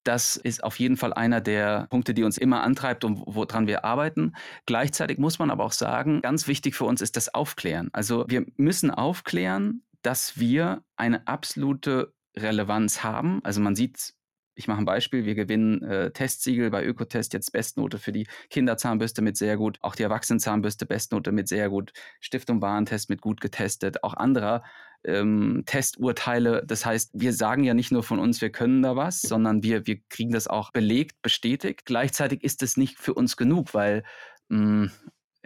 Das 0.04 0.36
ist 0.36 0.64
auf 0.64 0.78
jeden 0.78 0.96
Fall 0.96 1.12
einer 1.12 1.40
der 1.40 1.86
Punkte, 1.90 2.14
die 2.14 2.22
uns 2.22 2.38
immer 2.38 2.62
antreibt 2.62 3.04
und 3.04 3.22
woran 3.26 3.66
wir 3.66 3.84
arbeiten. 3.84 4.34
Gleichzeitig 4.64 5.18
muss 5.18 5.38
man 5.38 5.50
aber 5.50 5.64
auch 5.64 5.72
sagen, 5.72 6.22
ganz 6.22 6.46
wichtig 6.46 6.74
für 6.74 6.84
uns 6.84 7.02
ist 7.02 7.16
das 7.16 7.34
Aufklären. 7.34 7.90
Also 7.92 8.24
wir 8.28 8.46
müssen 8.56 8.90
aufklären, 8.90 9.82
dass 10.02 10.38
wir 10.38 10.82
eine 10.96 11.26
absolute 11.26 12.14
Relevanz 12.36 13.02
haben. 13.02 13.44
Also 13.44 13.60
man 13.60 13.74
sieht, 13.74 14.14
ich 14.58 14.66
mache 14.66 14.78
ein 14.78 14.84
Beispiel, 14.84 15.24
wir 15.24 15.36
gewinnen 15.36 15.82
äh, 15.82 16.10
Testsiegel 16.10 16.70
bei 16.70 16.84
Ökotest 16.84 17.32
jetzt 17.32 17.52
Bestnote 17.52 17.98
für 17.98 18.10
die 18.10 18.26
Kinderzahnbürste 18.50 19.22
mit 19.22 19.36
sehr 19.36 19.56
gut, 19.56 19.78
auch 19.82 19.94
die 19.94 20.02
Erwachsenenzahnbürste 20.02 20.84
Bestnote 20.84 21.30
mit 21.30 21.46
sehr 21.46 21.70
gut, 21.70 21.92
Stiftung 22.20 22.60
Warentest 22.60 23.08
mit 23.08 23.20
gut 23.20 23.40
getestet, 23.40 24.02
auch 24.02 24.14
anderer 24.14 24.64
ähm, 25.04 25.62
Testurteile. 25.64 26.64
Das 26.66 26.84
heißt, 26.84 27.12
wir 27.14 27.32
sagen 27.32 27.62
ja 27.62 27.72
nicht 27.72 27.92
nur 27.92 28.02
von 28.02 28.18
uns, 28.18 28.40
wir 28.40 28.50
können 28.50 28.82
da 28.82 28.96
was, 28.96 29.22
sondern 29.22 29.62
wir, 29.62 29.86
wir 29.86 30.00
kriegen 30.08 30.32
das 30.32 30.48
auch 30.48 30.72
belegt, 30.72 31.22
bestätigt. 31.22 31.84
Gleichzeitig 31.84 32.42
ist 32.42 32.62
es 32.64 32.76
nicht 32.76 32.98
für 32.98 33.14
uns 33.14 33.36
genug, 33.36 33.74
weil 33.74 34.02
mh, 34.48 34.58
hm, 34.58 34.90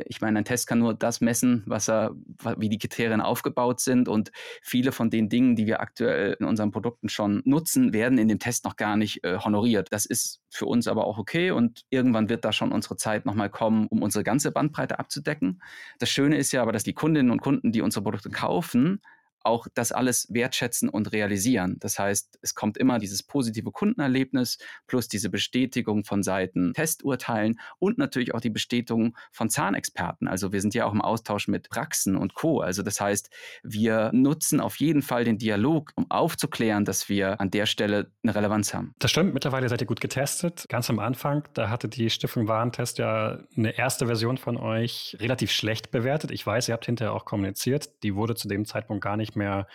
ich 0.06 0.20
meine, 0.20 0.38
ein 0.38 0.44
Test 0.44 0.66
kann 0.66 0.78
nur 0.78 0.94
das 0.94 1.20
messen, 1.20 1.62
was 1.66 1.88
er, 1.88 2.12
wie 2.56 2.68
die 2.68 2.78
Kriterien 2.78 3.20
aufgebaut 3.20 3.80
sind. 3.80 4.08
Und 4.08 4.32
viele 4.62 4.92
von 4.92 5.10
den 5.10 5.28
Dingen, 5.28 5.56
die 5.56 5.66
wir 5.66 5.80
aktuell 5.80 6.36
in 6.38 6.46
unseren 6.46 6.70
Produkten 6.70 7.08
schon 7.08 7.42
nutzen, 7.44 7.92
werden 7.92 8.18
in 8.18 8.28
dem 8.28 8.38
Test 8.38 8.64
noch 8.64 8.76
gar 8.76 8.96
nicht 8.96 9.24
äh, 9.24 9.38
honoriert. 9.38 9.88
Das 9.90 10.06
ist 10.06 10.40
für 10.50 10.66
uns 10.66 10.88
aber 10.88 11.06
auch 11.06 11.18
okay 11.18 11.50
und 11.50 11.84
irgendwann 11.90 12.28
wird 12.28 12.44
da 12.44 12.52
schon 12.52 12.72
unsere 12.72 12.96
Zeit 12.96 13.26
nochmal 13.26 13.50
kommen, 13.50 13.86
um 13.88 14.02
unsere 14.02 14.24
ganze 14.24 14.52
Bandbreite 14.52 14.98
abzudecken. 14.98 15.62
Das 15.98 16.10
Schöne 16.10 16.36
ist 16.36 16.52
ja 16.52 16.62
aber, 16.62 16.72
dass 16.72 16.84
die 16.84 16.94
Kundinnen 16.94 17.30
und 17.30 17.40
Kunden, 17.40 17.72
die 17.72 17.80
unsere 17.80 18.02
Produkte 18.02 18.30
kaufen, 18.30 19.00
auch 19.44 19.66
das 19.74 19.92
alles 19.92 20.26
wertschätzen 20.30 20.88
und 20.88 21.12
realisieren. 21.12 21.76
Das 21.80 21.98
heißt, 21.98 22.38
es 22.42 22.54
kommt 22.54 22.76
immer 22.76 22.98
dieses 22.98 23.22
positive 23.22 23.70
Kundenerlebnis 23.70 24.58
plus 24.86 25.08
diese 25.08 25.30
Bestätigung 25.30 26.04
von 26.04 26.22
Seiten 26.22 26.72
Testurteilen 26.74 27.58
und 27.78 27.98
natürlich 27.98 28.34
auch 28.34 28.40
die 28.40 28.50
Bestätigung 28.50 29.16
von 29.30 29.50
Zahnexperten. 29.50 30.28
Also 30.28 30.52
wir 30.52 30.60
sind 30.60 30.74
ja 30.74 30.86
auch 30.86 30.92
im 30.92 31.00
Austausch 31.00 31.48
mit 31.48 31.68
Praxen 31.70 32.16
und 32.16 32.34
Co. 32.34 32.60
Also 32.60 32.82
das 32.82 33.00
heißt, 33.00 33.30
wir 33.62 34.10
nutzen 34.12 34.60
auf 34.60 34.76
jeden 34.76 35.02
Fall 35.02 35.24
den 35.24 35.38
Dialog, 35.38 35.92
um 35.94 36.10
aufzuklären, 36.10 36.84
dass 36.84 37.08
wir 37.08 37.40
an 37.40 37.50
der 37.50 37.66
Stelle 37.66 38.10
eine 38.22 38.34
Relevanz 38.34 38.74
haben. 38.74 38.94
Das 38.98 39.10
stimmt, 39.10 39.34
mittlerweile 39.34 39.68
seid 39.68 39.80
ihr 39.80 39.86
gut 39.86 40.00
getestet. 40.00 40.66
Ganz 40.68 40.90
am 40.90 40.98
Anfang, 40.98 41.44
da 41.54 41.68
hatte 41.68 41.88
die 41.88 42.10
Stiftung 42.10 42.48
Warentest 42.48 42.98
ja 42.98 43.38
eine 43.56 43.76
erste 43.76 44.06
Version 44.06 44.36
von 44.38 44.56
euch 44.56 45.16
relativ 45.20 45.50
schlecht 45.50 45.90
bewertet. 45.90 46.30
Ich 46.30 46.46
weiß, 46.46 46.68
ihr 46.68 46.74
habt 46.74 46.86
hinterher 46.86 47.12
auch 47.12 47.24
kommuniziert. 47.24 47.90
Die 48.02 48.14
wurde 48.14 48.34
zu 48.34 48.48
dem 48.48 48.64
Zeitpunkt 48.64 49.02
gar 49.02 49.16
nicht 49.16 49.31
nicht 49.32 49.36
mehr 49.36 49.66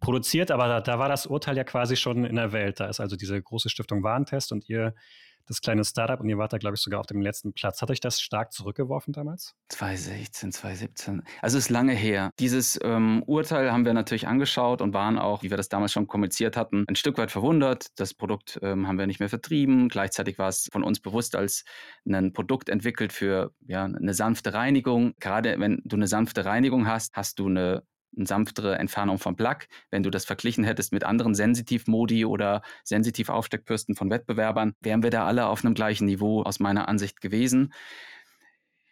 produziert, 0.00 0.50
aber 0.50 0.66
da, 0.68 0.80
da 0.80 0.98
war 0.98 1.08
das 1.08 1.26
Urteil 1.26 1.56
ja 1.56 1.64
quasi 1.64 1.96
schon 1.96 2.24
in 2.24 2.36
der 2.36 2.52
Welt. 2.52 2.80
Da 2.80 2.86
ist 2.86 3.00
also 3.00 3.16
diese 3.16 3.40
große 3.40 3.68
Stiftung 3.70 4.02
Warentest 4.02 4.52
und 4.52 4.68
ihr 4.68 4.94
das 5.46 5.60
kleine 5.60 5.84
Startup 5.84 6.20
und 6.20 6.28
ihr 6.28 6.38
wart 6.38 6.52
da, 6.52 6.58
glaube 6.58 6.76
ich, 6.76 6.80
sogar 6.80 7.00
auf 7.00 7.06
dem 7.06 7.20
letzten 7.20 7.52
Platz. 7.52 7.82
Hat 7.82 7.90
euch 7.90 8.00
das 8.00 8.20
stark 8.20 8.52
zurückgeworfen 8.52 9.12
damals? 9.12 9.54
2016, 9.68 10.52
2017. 10.52 11.22
Also 11.42 11.58
ist 11.58 11.70
lange 11.70 11.92
her. 11.92 12.30
Dieses 12.38 12.78
ähm, 12.82 13.22
Urteil 13.26 13.70
haben 13.72 13.84
wir 13.84 13.94
natürlich 13.94 14.26
angeschaut 14.26 14.80
und 14.80 14.94
waren 14.94 15.18
auch, 15.18 15.42
wie 15.42 15.50
wir 15.50 15.56
das 15.56 15.68
damals 15.68 15.92
schon 15.92 16.06
kommuniziert 16.06 16.56
hatten, 16.56 16.84
ein 16.88 16.96
Stück 16.96 17.18
weit 17.18 17.30
verwundert. 17.30 17.88
Das 17.96 18.14
Produkt 18.14 18.58
ähm, 18.62 18.88
haben 18.88 18.98
wir 18.98 19.06
nicht 19.06 19.20
mehr 19.20 19.28
vertrieben. 19.28 19.88
Gleichzeitig 19.88 20.38
war 20.38 20.48
es 20.48 20.68
von 20.72 20.82
uns 20.82 21.00
bewusst 21.00 21.36
als 21.36 21.64
ein 22.06 22.32
Produkt 22.32 22.68
entwickelt 22.68 23.12
für 23.12 23.52
ja, 23.66 23.84
eine 23.84 24.14
sanfte 24.14 24.54
Reinigung. 24.54 25.14
Gerade 25.20 25.58
wenn 25.58 25.82
du 25.84 25.96
eine 25.96 26.06
sanfte 26.06 26.44
Reinigung 26.44 26.86
hast, 26.86 27.14
hast 27.14 27.38
du 27.38 27.48
eine 27.48 27.82
eine 28.16 28.26
sanftere 28.26 28.78
Entfernung 28.78 29.18
vom 29.18 29.36
Plug. 29.36 29.58
Wenn 29.90 30.02
du 30.02 30.10
das 30.10 30.24
verglichen 30.24 30.64
hättest 30.64 30.92
mit 30.92 31.04
anderen 31.04 31.34
Sensitiv-Modi 31.34 32.24
oder 32.24 32.62
Sensitiv-Aufsteckbürsten 32.84 33.94
von 33.94 34.10
Wettbewerbern, 34.10 34.74
wären 34.80 35.02
wir 35.02 35.10
da 35.10 35.26
alle 35.26 35.46
auf 35.46 35.64
einem 35.64 35.74
gleichen 35.74 36.06
Niveau 36.06 36.42
aus 36.42 36.60
meiner 36.60 36.88
Ansicht 36.88 37.20
gewesen. 37.20 37.72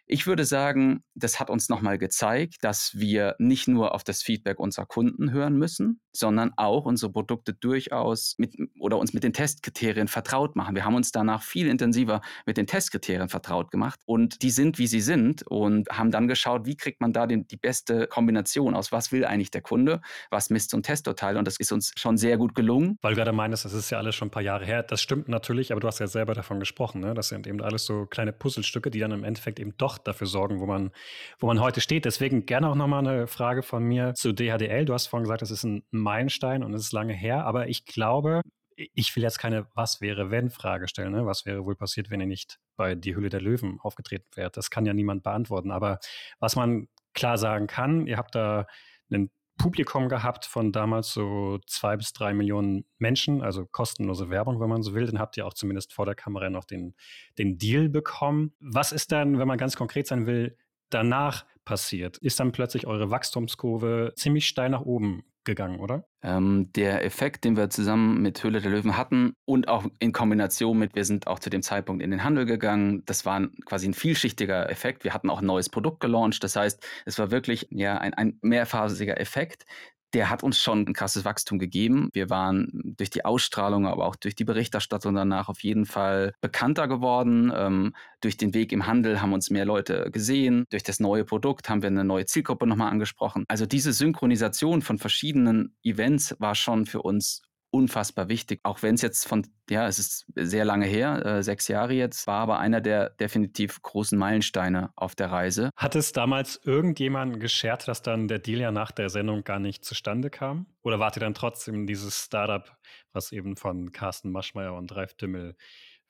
Ich 0.05 0.27
würde 0.27 0.45
sagen, 0.45 1.03
das 1.15 1.39
hat 1.39 1.49
uns 1.49 1.69
nochmal 1.69 1.97
gezeigt, 1.97 2.57
dass 2.61 2.91
wir 2.95 3.35
nicht 3.39 3.67
nur 3.67 3.95
auf 3.95 4.03
das 4.03 4.21
Feedback 4.21 4.59
unserer 4.59 4.85
Kunden 4.85 5.31
hören 5.31 5.57
müssen, 5.57 6.01
sondern 6.11 6.51
auch 6.57 6.85
unsere 6.85 7.11
Produkte 7.11 7.53
durchaus 7.53 8.35
mit 8.37 8.55
oder 8.79 8.97
uns 8.97 9.13
mit 9.13 9.23
den 9.23 9.33
Testkriterien 9.33 10.07
vertraut 10.07 10.55
machen. 10.55 10.75
Wir 10.75 10.85
haben 10.85 10.95
uns 10.95 11.11
danach 11.11 11.41
viel 11.41 11.67
intensiver 11.67 12.21
mit 12.45 12.57
den 12.57 12.67
Testkriterien 12.67 13.29
vertraut 13.29 13.71
gemacht 13.71 13.99
und 14.05 14.41
die 14.41 14.51
sind, 14.51 14.77
wie 14.77 14.87
sie 14.87 15.01
sind 15.01 15.43
und 15.47 15.89
haben 15.89 16.11
dann 16.11 16.27
geschaut, 16.27 16.65
wie 16.65 16.75
kriegt 16.75 17.01
man 17.01 17.13
da 17.13 17.25
den, 17.25 17.47
die 17.47 17.57
beste 17.57 18.07
Kombination 18.07 18.75
aus, 18.75 18.91
was 18.91 19.11
will 19.11 19.25
eigentlich 19.25 19.51
der 19.51 19.61
Kunde, 19.61 20.01
was 20.29 20.49
misst 20.49 20.71
so 20.71 20.77
ein 20.77 20.83
Testurteil 20.83 21.37
und 21.37 21.47
das 21.47 21.57
ist 21.57 21.71
uns 21.71 21.93
schon 21.97 22.17
sehr 22.17 22.37
gut 22.37 22.55
gelungen. 22.55 22.97
Weil 23.01 23.13
du 23.13 23.17
gerade 23.17 23.31
meinst, 23.31 23.65
das 23.65 23.73
ist 23.73 23.89
ja 23.89 23.97
alles 23.97 24.15
schon 24.15 24.27
ein 24.27 24.31
paar 24.31 24.43
Jahre 24.43 24.65
her. 24.65 24.83
Das 24.83 25.01
stimmt 25.01 25.27
natürlich, 25.29 25.71
aber 25.71 25.81
du 25.81 25.87
hast 25.87 25.99
ja 25.99 26.07
selber 26.07 26.33
davon 26.33 26.59
gesprochen. 26.59 27.01
Ne? 27.01 27.13
Das 27.13 27.29
sind 27.29 27.47
eben 27.47 27.61
alles 27.61 27.85
so 27.85 28.05
kleine 28.05 28.33
Puzzlestücke, 28.33 28.91
die 28.91 28.99
dann 28.99 29.11
im 29.11 29.23
Endeffekt 29.23 29.59
eben 29.59 29.75
doch 29.77 29.92
dafür 29.97 30.27
sorgen, 30.27 30.59
wo 30.59 30.65
man, 30.65 30.91
wo 31.39 31.47
man 31.47 31.59
heute 31.59 31.81
steht. 31.81 32.05
Deswegen 32.05 32.45
gerne 32.45 32.69
auch 32.69 32.75
nochmal 32.75 33.07
eine 33.07 33.27
Frage 33.27 33.63
von 33.63 33.83
mir 33.83 34.13
zu 34.13 34.33
DHDL. 34.33 34.85
Du 34.85 34.93
hast 34.93 35.07
vorhin 35.07 35.23
gesagt, 35.23 35.41
das 35.41 35.51
ist 35.51 35.63
ein 35.63 35.83
Meilenstein 35.91 36.63
und 36.63 36.73
es 36.73 36.83
ist 36.83 36.93
lange 36.93 37.13
her, 37.13 37.45
aber 37.45 37.67
ich 37.67 37.85
glaube, 37.85 38.41
ich 38.75 39.15
will 39.15 39.23
jetzt 39.23 39.39
keine 39.39 39.67
Was 39.75 40.01
wäre, 40.01 40.31
wenn 40.31 40.49
Frage 40.49 40.87
stellen. 40.87 41.11
Ne? 41.11 41.25
Was 41.25 41.45
wäre 41.45 41.65
wohl 41.65 41.75
passiert, 41.75 42.09
wenn 42.09 42.19
ihr 42.19 42.27
nicht 42.27 42.59
bei 42.75 42.95
Die 42.95 43.15
Hülle 43.15 43.29
der 43.29 43.41
Löwen 43.41 43.79
aufgetreten 43.81 44.27
wärt? 44.35 44.57
Das 44.57 44.69
kann 44.69 44.85
ja 44.85 44.93
niemand 44.93 45.23
beantworten. 45.23 45.71
Aber 45.71 45.99
was 46.39 46.55
man 46.55 46.87
klar 47.13 47.37
sagen 47.37 47.67
kann, 47.67 48.07
ihr 48.07 48.17
habt 48.17 48.35
da 48.35 48.67
einen 49.11 49.29
Publikum 49.57 50.09
gehabt 50.09 50.45
von 50.45 50.71
damals 50.71 51.13
so 51.13 51.59
zwei 51.67 51.95
bis 51.95 52.13
drei 52.13 52.33
Millionen 52.33 52.85
Menschen, 52.97 53.41
also 53.41 53.65
kostenlose 53.65 54.29
Werbung, 54.29 54.59
wenn 54.59 54.69
man 54.69 54.83
so 54.83 54.93
will. 54.93 55.05
Dann 55.05 55.19
habt 55.19 55.37
ihr 55.37 55.45
auch 55.45 55.53
zumindest 55.53 55.93
vor 55.93 56.05
der 56.05 56.15
Kamera 56.15 56.49
noch 56.49 56.65
den, 56.65 56.95
den 57.37 57.57
Deal 57.57 57.89
bekommen. 57.89 58.53
Was 58.59 58.91
ist 58.91 59.11
dann, 59.11 59.39
wenn 59.39 59.47
man 59.47 59.57
ganz 59.57 59.75
konkret 59.75 60.07
sein 60.07 60.25
will, 60.25 60.57
danach 60.89 61.45
passiert? 61.65 62.17
Ist 62.17 62.39
dann 62.39 62.51
plötzlich 62.51 62.87
eure 62.87 63.09
Wachstumskurve 63.09 64.13
ziemlich 64.15 64.47
steil 64.47 64.69
nach 64.69 64.81
oben 64.81 65.23
gegangen, 65.45 65.79
oder? 65.79 66.05
Ähm, 66.21 66.71
der 66.73 67.03
Effekt, 67.03 67.43
den 67.43 67.57
wir 67.57 67.69
zusammen 67.69 68.21
mit 68.21 68.43
Höhle 68.43 68.61
der 68.61 68.71
Löwen 68.71 68.97
hatten 68.97 69.33
und 69.45 69.67
auch 69.67 69.85
in 69.99 70.13
Kombination 70.13 70.77
mit, 70.77 70.95
wir 70.95 71.05
sind 71.05 71.27
auch 71.27 71.39
zu 71.39 71.49
dem 71.49 71.61
Zeitpunkt 71.61 72.01
in 72.01 72.11
den 72.11 72.23
Handel 72.23 72.45
gegangen, 72.45 73.03
das 73.05 73.25
war 73.25 73.47
quasi 73.65 73.87
ein 73.87 73.93
vielschichtiger 73.93 74.69
Effekt. 74.69 75.03
Wir 75.03 75.13
hatten 75.13 75.29
auch 75.29 75.39
ein 75.39 75.45
neues 75.45 75.69
Produkt 75.69 75.99
gelauncht. 75.99 76.43
Das 76.43 76.55
heißt, 76.55 76.85
es 77.05 77.19
war 77.19 77.31
wirklich 77.31 77.67
ja, 77.71 77.97
ein, 77.97 78.13
ein 78.13 78.39
mehrphasiger 78.41 79.19
Effekt, 79.19 79.65
der 80.13 80.29
hat 80.29 80.43
uns 80.43 80.59
schon 80.59 80.81
ein 80.81 80.93
krasses 80.93 81.25
Wachstum 81.25 81.57
gegeben. 81.57 82.09
Wir 82.13 82.29
waren 82.29 82.67
durch 82.97 83.09
die 83.09 83.25
Ausstrahlung, 83.25 83.87
aber 83.87 84.05
auch 84.05 84.15
durch 84.15 84.35
die 84.35 84.45
Berichterstattung 84.45 85.15
danach 85.15 85.49
auf 85.49 85.63
jeden 85.63 85.85
Fall 85.85 86.33
bekannter 86.41 86.87
geworden. 86.87 87.51
Ähm, 87.55 87.93
durch 88.21 88.37
den 88.37 88.53
Weg 88.53 88.71
im 88.71 88.85
Handel 88.85 89.21
haben 89.21 89.33
uns 89.33 89.49
mehr 89.49 89.65
Leute 89.65 90.09
gesehen. 90.11 90.65
Durch 90.69 90.83
das 90.83 90.99
neue 90.99 91.25
Produkt 91.25 91.69
haben 91.69 91.81
wir 91.81 91.87
eine 91.87 92.03
neue 92.03 92.25
Zielgruppe 92.25 92.67
nochmal 92.67 92.91
angesprochen. 92.91 93.45
Also 93.47 93.65
diese 93.65 93.91
Synchronisation 93.91 94.81
von 94.81 94.97
verschiedenen 94.97 95.75
Events 95.83 96.35
war 96.39 96.55
schon 96.55 96.85
für 96.85 97.01
uns 97.01 97.41
unfassbar 97.73 98.29
wichtig. 98.29 98.59
Auch 98.63 98.83
wenn 98.83 98.95
es 98.95 99.01
jetzt 99.01 99.27
von, 99.27 99.47
ja, 99.69 99.87
es 99.87 99.97
ist 99.97 100.25
sehr 100.35 100.63
lange 100.63 100.85
her, 100.85 101.25
äh, 101.25 101.43
sechs 101.43 101.67
Jahre 101.67 101.93
jetzt, 101.93 102.27
war 102.27 102.41
aber 102.41 102.59
einer 102.59 102.81
der 102.81 103.09
definitiv 103.09 103.81
großen 103.81 104.17
Meilensteine 104.17 104.91
auf 104.95 105.15
der 105.15 105.31
Reise. 105.31 105.71
Hat 105.75 105.95
es 105.95 106.11
damals 106.11 106.61
irgendjemanden 106.63 107.39
geschert, 107.39 107.87
dass 107.87 108.03
dann 108.03 108.27
der 108.27 108.39
Deal 108.39 108.59
ja 108.59 108.71
nach 108.71 108.91
der 108.91 109.09
Sendung 109.09 109.43
gar 109.43 109.59
nicht 109.59 109.83
zustande 109.83 110.29
kam? 110.29 110.67
Oder 110.83 110.99
wart 110.99 111.17
ihr 111.17 111.21
dann 111.21 111.33
trotzdem 111.33 111.87
dieses 111.87 112.25
Startup, 112.25 112.77
was 113.11 113.31
eben 113.31 113.55
von 113.55 113.91
Carsten 113.91 114.31
Maschmeyer 114.31 114.75
und 114.75 114.95
Ralf 114.95 115.15
Dümmel 115.15 115.55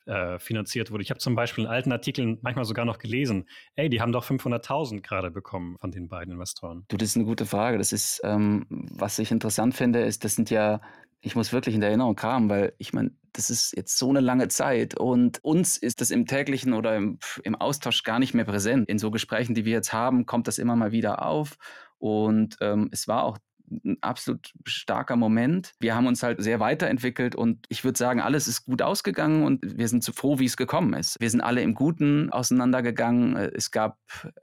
äh, 0.05 0.38
finanziert 0.39 0.91
wurde. 0.91 1.03
Ich 1.03 1.12
habe 1.12 1.20
zum 1.20 1.36
Beispiel 1.36 1.63
in 1.63 1.70
alten 1.70 1.91
Artikeln 1.91 2.38
manchmal 2.41 2.65
sogar 2.65 2.84
noch 2.84 2.98
gelesen, 2.98 3.48
ey, 3.75 3.88
die 3.88 4.01
haben 4.01 4.12
doch 4.12 4.25
500.000 4.25 5.01
gerade 5.01 5.32
bekommen 5.32 5.77
von 5.79 5.91
den 5.91 6.10
beiden 6.10 6.34
Investoren. 6.34 6.84
Du, 6.89 6.98
das 6.98 7.10
ist 7.10 7.15
eine 7.15 7.24
gute 7.25 7.46
Frage. 7.46 7.77
Das 7.77 7.93
ist, 7.93 8.20
ähm, 8.25 8.65
was 8.70 9.17
ich 9.20 9.32
interessant 9.32 9.75
finde, 9.75 10.01
ist, 10.01 10.25
das 10.25 10.36
sind 10.36 10.50
ja 10.50 10.82
ich 11.25 11.36
muss 11.36 11.53
wirklich 11.53 11.74
in 11.74 11.82
der 11.82 11.89
Erinnerung 11.89 12.15
kramen, 12.15 12.50
weil 12.50 12.74
ich 12.77 12.92
meine, 12.92 13.12
das 13.32 13.50
ist 13.50 13.75
jetzt 13.75 13.98
so 13.98 14.10
eine 14.10 14.20
lange 14.20 14.50
Zeit 14.50 15.00
und 15.00 15.44
uns 15.44 15.77
ist 15.77 16.01
das 16.01 16.12
im 16.12 16.25
täglichen 16.25 16.74
oder 16.74 16.96
im, 16.98 17.18
im, 17.44 17.56
Austausch 17.56 18.03
gar 18.03 18.20
nicht 18.20 18.34
mehr 18.34 18.44
präsent. 18.44 18.89
In 18.89 19.00
so 19.00 19.10
Gesprächen, 19.10 19.56
die 19.56 19.63
wir 19.63 19.72
jetzt 19.72 19.94
haben, 19.94 20.25
kommt 20.25 20.50
das 20.50 20.58
immer 20.60 20.75
mal 20.75 20.92
wieder 20.92 21.25
auf 21.25 21.58
und 21.98 22.58
ähm, 22.60 22.89
es 22.92 23.08
war 23.08 23.24
auch 23.24 23.38
ein 23.72 23.98
absolut 24.01 24.53
starker 24.65 25.15
Moment. 25.15 25.74
Wir 25.79 25.96
haben 25.96 26.08
uns 26.08 26.24
halt 26.24 26.41
sehr 26.41 26.60
weiterentwickelt 26.60 27.36
und 27.36 27.65
ich 27.70 27.84
würde 27.84 27.98
sagen, 27.98 28.22
alles 28.22 28.48
ist 28.48 28.65
gut 28.65 28.82
ausgegangen 28.82 29.43
und 29.43 29.62
wir 29.77 29.88
sind 29.88 30.03
so 30.03 30.12
froh, 30.12 30.39
wie 30.39 30.46
es 30.46 30.58
gekommen 30.58 30.93
ist. 30.93 31.20
Wir 31.20 31.29
sind 31.29 31.41
alle 31.41 31.62
im 31.62 31.74
Guten 31.74 32.29
auseinandergegangen. 32.32 33.36
Es 33.36 33.72
gab 33.72 33.98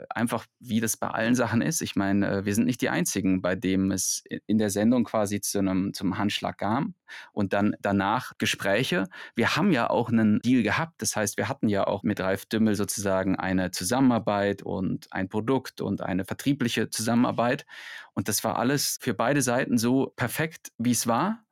einfach, 0.09 0.47
wie 0.59 0.81
das 0.81 0.97
bei 0.97 1.09
allen 1.09 1.35
Sachen 1.35 1.63
ist. 1.63 1.81
Ich 1.81 1.97
meine, 1.97 2.45
wir 2.45 2.55
sind 2.55 2.67
nicht 2.67 2.81
die 2.81 2.89
Einzigen, 2.89 3.43
bei 3.43 3.55
dem 3.55 3.91
es 3.91 4.25
in 4.47 4.59
der 4.59 4.71
Sendung 4.71 5.05
quasi 5.05 5.41
zu 5.41 5.59
einem, 5.59 5.93
zum 5.95 6.19
Handschlag 6.19 6.59
kam 6.59 6.95
und 7.33 7.53
dann 7.53 7.75
danach 7.81 8.33
Gespräche. 8.39 9.09
Wir 9.35 9.57
haben 9.57 9.73
ja 9.73 9.91
auch 9.91 10.09
einen 10.11 10.41
Deal 10.41 10.63
gehabt. 10.63 11.03
Das 11.03 11.17
heißt, 11.17 11.37
wir 11.37 11.49
hatten 11.49 11.69
ja 11.69 11.87
auch 11.87 12.03
mit 12.03 12.21
Ralf 12.21 12.47
Dümmel 12.47 12.75
sozusagen 12.75 13.37
eine 13.37 13.71
Zusammenarbeit 13.71 14.63
und 14.63 15.13
ein 15.13 15.29
Produkt 15.29 15.81
und 15.81 16.03
eine 16.03 16.25
vertriebliche 16.25 16.91
Zusammenarbeit. 16.91 17.67
Und 18.15 18.29
das 18.29 18.45
war 18.45 18.59
alles 18.59 18.99
für 19.01 19.15
beide 19.15 19.43
Seiten 19.43 19.79
so 19.79 20.13
perfekt, 20.17 20.73
wie 20.79 20.91
es 20.91 21.07
war, 21.07 21.45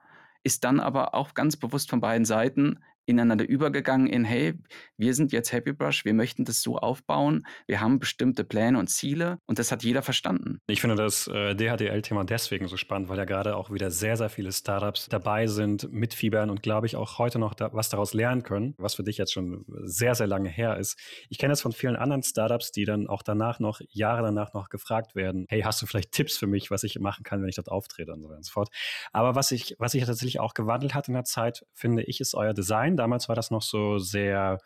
ist 0.43 0.65
dann 0.65 0.81
aber 0.81 1.15
auch 1.15 1.35
ganz 1.35 1.57
bewusst 1.57 1.91
von 1.91 2.01
beiden 2.01 2.25
Seiten 2.25 2.83
ineinander 3.09 3.49
übergegangen 3.49 4.07
in, 4.07 4.25
hey, 4.25 4.55
wir 4.97 5.15
sind 5.15 5.33
jetzt 5.33 5.53
Happy 5.53 5.73
Brush, 5.73 6.05
wir 6.05 6.15
möchten 6.15 6.45
das 6.45 6.63
so 6.63 6.77
aufbauen, 6.77 7.47
wir 7.67 7.81
haben 7.81 7.99
bestimmte 7.99 8.45
Pläne 8.45 8.79
und 8.79 8.89
Ziele 8.89 9.39
und 9.47 9.59
das 9.59 9.73
hat 9.73 9.83
jeder 9.83 10.03
verstanden. 10.03 10.61
Ich 10.67 10.81
finde 10.81 10.97
das 10.97 11.27
äh, 11.29 11.55
DHDL-Thema 11.55 12.25
deswegen 12.25 12.69
so 12.69 12.77
spannend, 12.77 13.09
weil 13.09 13.17
ja 13.17 13.25
gerade 13.25 13.57
auch 13.57 13.71
wieder 13.71 13.91
sehr, 13.91 14.17
sehr 14.17 14.29
viele 14.29 14.53
Startups 14.53 15.09
dabei 15.09 15.47
sind, 15.47 15.91
mitfiebern 15.91 16.51
und 16.51 16.63
glaube 16.63 16.87
ich 16.87 16.97
auch 16.97 17.19
heute 17.19 17.39
noch 17.39 17.55
da, 17.55 17.73
was 17.73 17.89
daraus 17.89 18.13
lernen 18.13 18.43
können, 18.43 18.75
was 18.77 18.95
für 18.95 19.03
dich 19.03 19.17
jetzt 19.17 19.33
schon 19.33 19.65
sehr, 19.85 20.15
sehr 20.15 20.27
lange 20.27 20.51
her 20.51 20.77
ist. 20.77 20.99
Ich 21.31 21.39
kenne 21.39 21.53
das 21.53 21.63
von 21.63 21.73
vielen 21.73 21.97
anderen 21.97 22.23
Startups, 22.23 22.73
die 22.73 22.85
dann 22.85 23.09
auch 23.09 23.23
danach 23.23 23.59
noch, 23.59 23.81
Jahre 23.89 24.23
danach 24.23 24.53
noch 24.53 24.69
gefragt 24.69 25.15
werden, 25.15 25.47
hey, 25.49 25.63
hast 25.63 25.81
du 25.81 25.87
vielleicht 25.87 26.13
Tipps 26.13 26.37
für 26.37 26.47
mich, 26.47 26.71
was 26.71 26.85
ich 26.85 26.99
machen 26.99 27.23
kann, 27.23 27.41
wenn 27.41 27.49
ich 27.49 27.57
dort 27.57 27.71
auftrete 27.71 28.13
und 28.13 28.21
so 28.21 28.29
weiter 28.29 28.37
und 28.37 28.45
so 28.45 28.53
fort. 28.53 28.69
Aber 29.13 29.35
was 29.35 29.51
ich, 29.51 29.77
was 29.79 29.93
sich 29.93 30.05
tatsächlich 30.05 30.41
auch 30.41 30.53
gewandelt 30.53 30.95
hat 30.95 31.09
in 31.09 31.15
der 31.15 31.25
Zeit, 31.25 31.65
finde 31.73 32.03
ich, 32.03 32.21
ist 32.21 32.35
euer 32.35 32.53
Design 32.53 32.98
Damals 32.99 33.29
war 33.29 33.37
das 33.37 33.51
noch 33.51 33.63
so 33.63 33.99
sehr, 33.99 34.59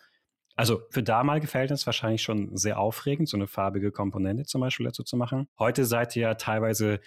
also 0.57 0.81
für 0.91 1.03
damalige 1.03 1.47
Verhältnisse 1.47 1.87
wahrscheinlich 1.87 2.23
schon 2.23 2.57
sehr 2.57 2.79
aufregend, 2.79 3.29
so 3.29 3.37
eine 3.37 3.47
farbige 3.47 3.93
Komponente 3.93 4.45
zum 4.45 4.61
Beispiel 4.61 4.87
dazu 4.87 5.03
zu 5.03 5.17
machen. 5.17 5.49
Heute 5.59 5.85
seid 5.85 6.17
ihr 6.17 6.23
ja 6.23 6.35
teilweise 6.35 7.01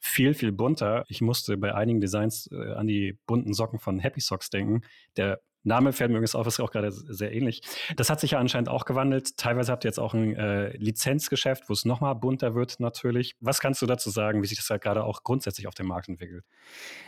viel, 0.00 0.34
viel 0.34 0.52
bunter. 0.52 1.04
Ich 1.08 1.20
musste 1.20 1.56
bei 1.56 1.74
einigen 1.74 2.00
Designs 2.00 2.50
äh, 2.50 2.72
an 2.72 2.86
die 2.86 3.18
bunten 3.26 3.54
Socken 3.54 3.78
von 3.78 3.98
Happy 4.00 4.20
Socks 4.20 4.50
denken. 4.50 4.82
Der 5.16 5.40
Name 5.64 5.92
fällt 5.92 6.10
mir 6.10 6.16
übrigens 6.16 6.34
auf, 6.34 6.46
ist 6.46 6.60
auch 6.60 6.70
gerade 6.70 6.90
sehr 6.90 7.32
ähnlich. 7.32 7.62
Das 7.96 8.10
hat 8.10 8.20
sich 8.20 8.32
ja 8.32 8.38
anscheinend 8.38 8.68
auch 8.68 8.84
gewandelt. 8.84 9.36
Teilweise 9.36 9.70
habt 9.70 9.84
ihr 9.84 9.88
jetzt 9.88 9.98
auch 9.98 10.14
ein 10.14 10.34
äh, 10.34 10.76
Lizenzgeschäft, 10.76 11.68
wo 11.68 11.72
es 11.72 11.84
nochmal 11.84 12.14
bunter 12.14 12.54
wird 12.54 12.80
natürlich. 12.80 13.36
Was 13.40 13.60
kannst 13.60 13.80
du 13.82 13.86
dazu 13.86 14.10
sagen, 14.10 14.42
wie 14.42 14.46
sich 14.46 14.58
das 14.58 14.68
ja 14.68 14.78
gerade 14.78 15.04
auch 15.04 15.22
grundsätzlich 15.22 15.66
auf 15.66 15.74
dem 15.74 15.86
Markt 15.86 16.08
entwickelt? 16.08 16.44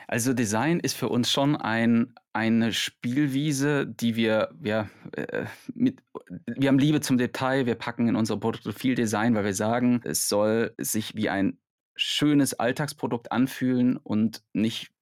Also 0.07 0.33
Design 0.33 0.81
ist 0.81 0.97
für 0.97 1.09
uns 1.09 1.31
schon 1.31 1.57
ein, 1.57 2.15
eine 2.33 2.73
Spielwiese, 2.73 3.87
die 3.87 4.17
wir, 4.17 4.51
ja, 4.63 4.89
äh, 5.13 5.47
mit, 5.75 6.03
wir 6.47 6.69
haben 6.69 6.79
Liebe 6.79 7.01
zum 7.01 7.19
Detail, 7.19 7.67
wir 7.67 7.75
packen 7.75 8.09
in 8.09 8.17
unsere 8.17 8.39
Produkte 8.39 8.73
viel 8.73 8.95
Design, 8.95 9.35
weil 9.35 9.45
wir 9.45 9.55
sagen, 9.55 10.01
es 10.05 10.29
soll 10.29 10.75
sich 10.79 11.15
wie 11.17 11.29
ein 11.29 11.59
schönes 11.97 12.55
Alltagsprodukt 12.55 13.33
anfühlen 13.33 13.97
und 13.97 14.43
nicht 14.53 14.94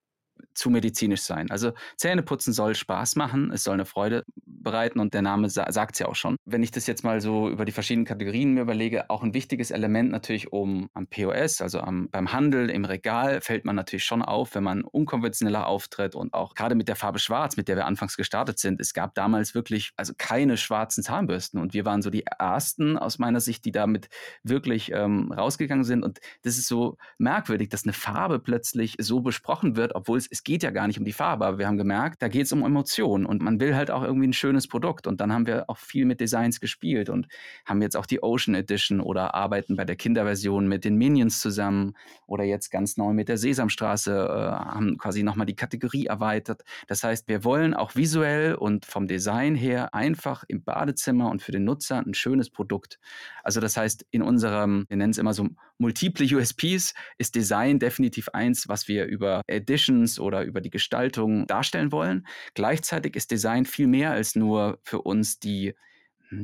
zu 0.53 0.69
medizinisch 0.69 1.21
sein. 1.21 1.49
Also 1.51 1.71
Zähneputzen 1.97 2.53
soll 2.53 2.75
Spaß 2.75 3.15
machen, 3.15 3.51
es 3.51 3.63
soll 3.63 3.75
eine 3.75 3.85
Freude 3.85 4.23
bereiten 4.45 4.99
und 4.99 5.13
der 5.13 5.21
Name 5.21 5.49
sa 5.49 5.71
sagt 5.71 5.95
es 5.95 5.99
ja 5.99 6.07
auch 6.07 6.15
schon. 6.15 6.37
Wenn 6.45 6.63
ich 6.63 6.71
das 6.71 6.87
jetzt 6.87 7.03
mal 7.03 7.21
so 7.21 7.49
über 7.49 7.65
die 7.65 7.71
verschiedenen 7.71 8.05
Kategorien 8.05 8.53
mir 8.53 8.61
überlege, 8.61 9.09
auch 9.09 9.23
ein 9.23 9.33
wichtiges 9.33 9.71
Element 9.71 10.11
natürlich 10.11 10.51
um 10.51 10.89
am 10.93 11.07
POS, 11.07 11.61
also 11.61 11.79
am, 11.79 12.09
beim 12.09 12.31
Handel, 12.31 12.69
im 12.69 12.85
Regal, 12.85 13.41
fällt 13.41 13.65
man 13.65 13.75
natürlich 13.75 14.03
schon 14.03 14.21
auf, 14.21 14.55
wenn 14.55 14.63
man 14.63 14.83
unkonventioneller 14.83 15.67
auftritt 15.67 16.15
und 16.15 16.33
auch 16.33 16.55
gerade 16.55 16.75
mit 16.75 16.87
der 16.87 16.95
Farbe 16.95 17.19
Schwarz, 17.19 17.57
mit 17.57 17.67
der 17.67 17.75
wir 17.75 17.85
anfangs 17.85 18.17
gestartet 18.17 18.59
sind. 18.59 18.79
Es 18.79 18.93
gab 18.93 19.15
damals 19.15 19.55
wirklich 19.55 19.91
also 19.95 20.13
keine 20.17 20.57
schwarzen 20.57 21.03
Zahnbürsten 21.03 21.59
und 21.59 21.73
wir 21.73 21.85
waren 21.85 22.01
so 22.01 22.09
die 22.09 22.25
ersten 22.25 22.97
aus 22.97 23.19
meiner 23.19 23.39
Sicht, 23.39 23.65
die 23.65 23.71
damit 23.71 24.09
wirklich 24.43 24.91
ähm, 24.91 25.31
rausgegangen 25.31 25.83
sind 25.83 26.03
und 26.03 26.19
das 26.43 26.57
ist 26.57 26.67
so 26.67 26.97
merkwürdig, 27.17 27.69
dass 27.69 27.83
eine 27.83 27.93
Farbe 27.93 28.39
plötzlich 28.39 28.95
so 28.99 29.21
besprochen 29.21 29.75
wird, 29.75 29.95
obwohl 29.95 30.17
es, 30.17 30.27
es 30.29 30.42
geht 30.43 30.63
ja 30.63 30.71
gar 30.71 30.87
nicht 30.87 30.99
um 30.99 31.05
die 31.05 31.13
Farbe, 31.13 31.45
aber 31.45 31.57
wir 31.57 31.67
haben 31.67 31.77
gemerkt, 31.77 32.21
da 32.21 32.27
geht 32.27 32.45
es 32.45 32.51
um 32.51 32.63
Emotionen 32.63 33.25
und 33.25 33.41
man 33.41 33.59
will 33.59 33.75
halt 33.75 33.91
auch 33.91 34.03
irgendwie 34.03 34.27
ein 34.27 34.33
schönes 34.33 34.67
Produkt 34.67 35.07
und 35.07 35.21
dann 35.21 35.31
haben 35.31 35.47
wir 35.47 35.69
auch 35.69 35.77
viel 35.77 36.05
mit 36.05 36.19
Designs 36.19 36.59
gespielt 36.59 37.09
und 37.09 37.27
haben 37.65 37.81
jetzt 37.81 37.95
auch 37.95 38.05
die 38.05 38.21
Ocean 38.21 38.55
Edition 38.55 38.99
oder 38.99 39.33
arbeiten 39.35 39.75
bei 39.75 39.85
der 39.85 39.95
Kinderversion 39.95 40.67
mit 40.67 40.85
den 40.85 40.95
Minions 40.95 41.39
zusammen 41.39 41.93
oder 42.27 42.43
jetzt 42.43 42.71
ganz 42.71 42.97
neu 42.97 43.13
mit 43.13 43.29
der 43.29 43.37
Sesamstraße, 43.37 44.11
äh, 44.11 44.51
haben 44.65 44.97
quasi 44.97 45.23
nochmal 45.23 45.45
die 45.45 45.55
Kategorie 45.55 46.07
erweitert. 46.07 46.63
Das 46.87 47.03
heißt, 47.03 47.27
wir 47.27 47.43
wollen 47.43 47.73
auch 47.73 47.95
visuell 47.95 48.55
und 48.55 48.85
vom 48.85 49.07
Design 49.07 49.55
her 49.55 49.93
einfach 49.93 50.43
im 50.47 50.63
Badezimmer 50.63 51.29
und 51.29 51.41
für 51.41 51.51
den 51.51 51.63
Nutzer 51.63 51.99
ein 51.99 52.13
schönes 52.13 52.49
Produkt. 52.49 52.99
Also 53.43 53.59
das 53.59 53.77
heißt, 53.77 54.05
in 54.11 54.21
unserem, 54.21 54.85
wir 54.89 54.97
nennen 54.97 55.11
es 55.11 55.17
immer 55.17 55.33
so 55.33 55.47
multiple 55.77 56.25
USPs, 56.25 56.93
ist 57.17 57.35
Design 57.35 57.79
definitiv 57.79 58.29
eins, 58.29 58.67
was 58.67 58.87
wir 58.87 59.05
über 59.05 59.41
Editions 59.47 60.19
oder 60.19 60.43
über 60.43 60.61
die 60.61 60.69
Gestaltung 60.69 61.47
darstellen 61.47 61.91
wollen. 61.91 62.25
Gleichzeitig 62.53 63.15
ist 63.15 63.31
Design 63.31 63.65
viel 63.65 63.87
mehr 63.87 64.11
als 64.11 64.35
nur 64.35 64.79
für 64.83 65.01
uns 65.01 65.39
die 65.39 65.73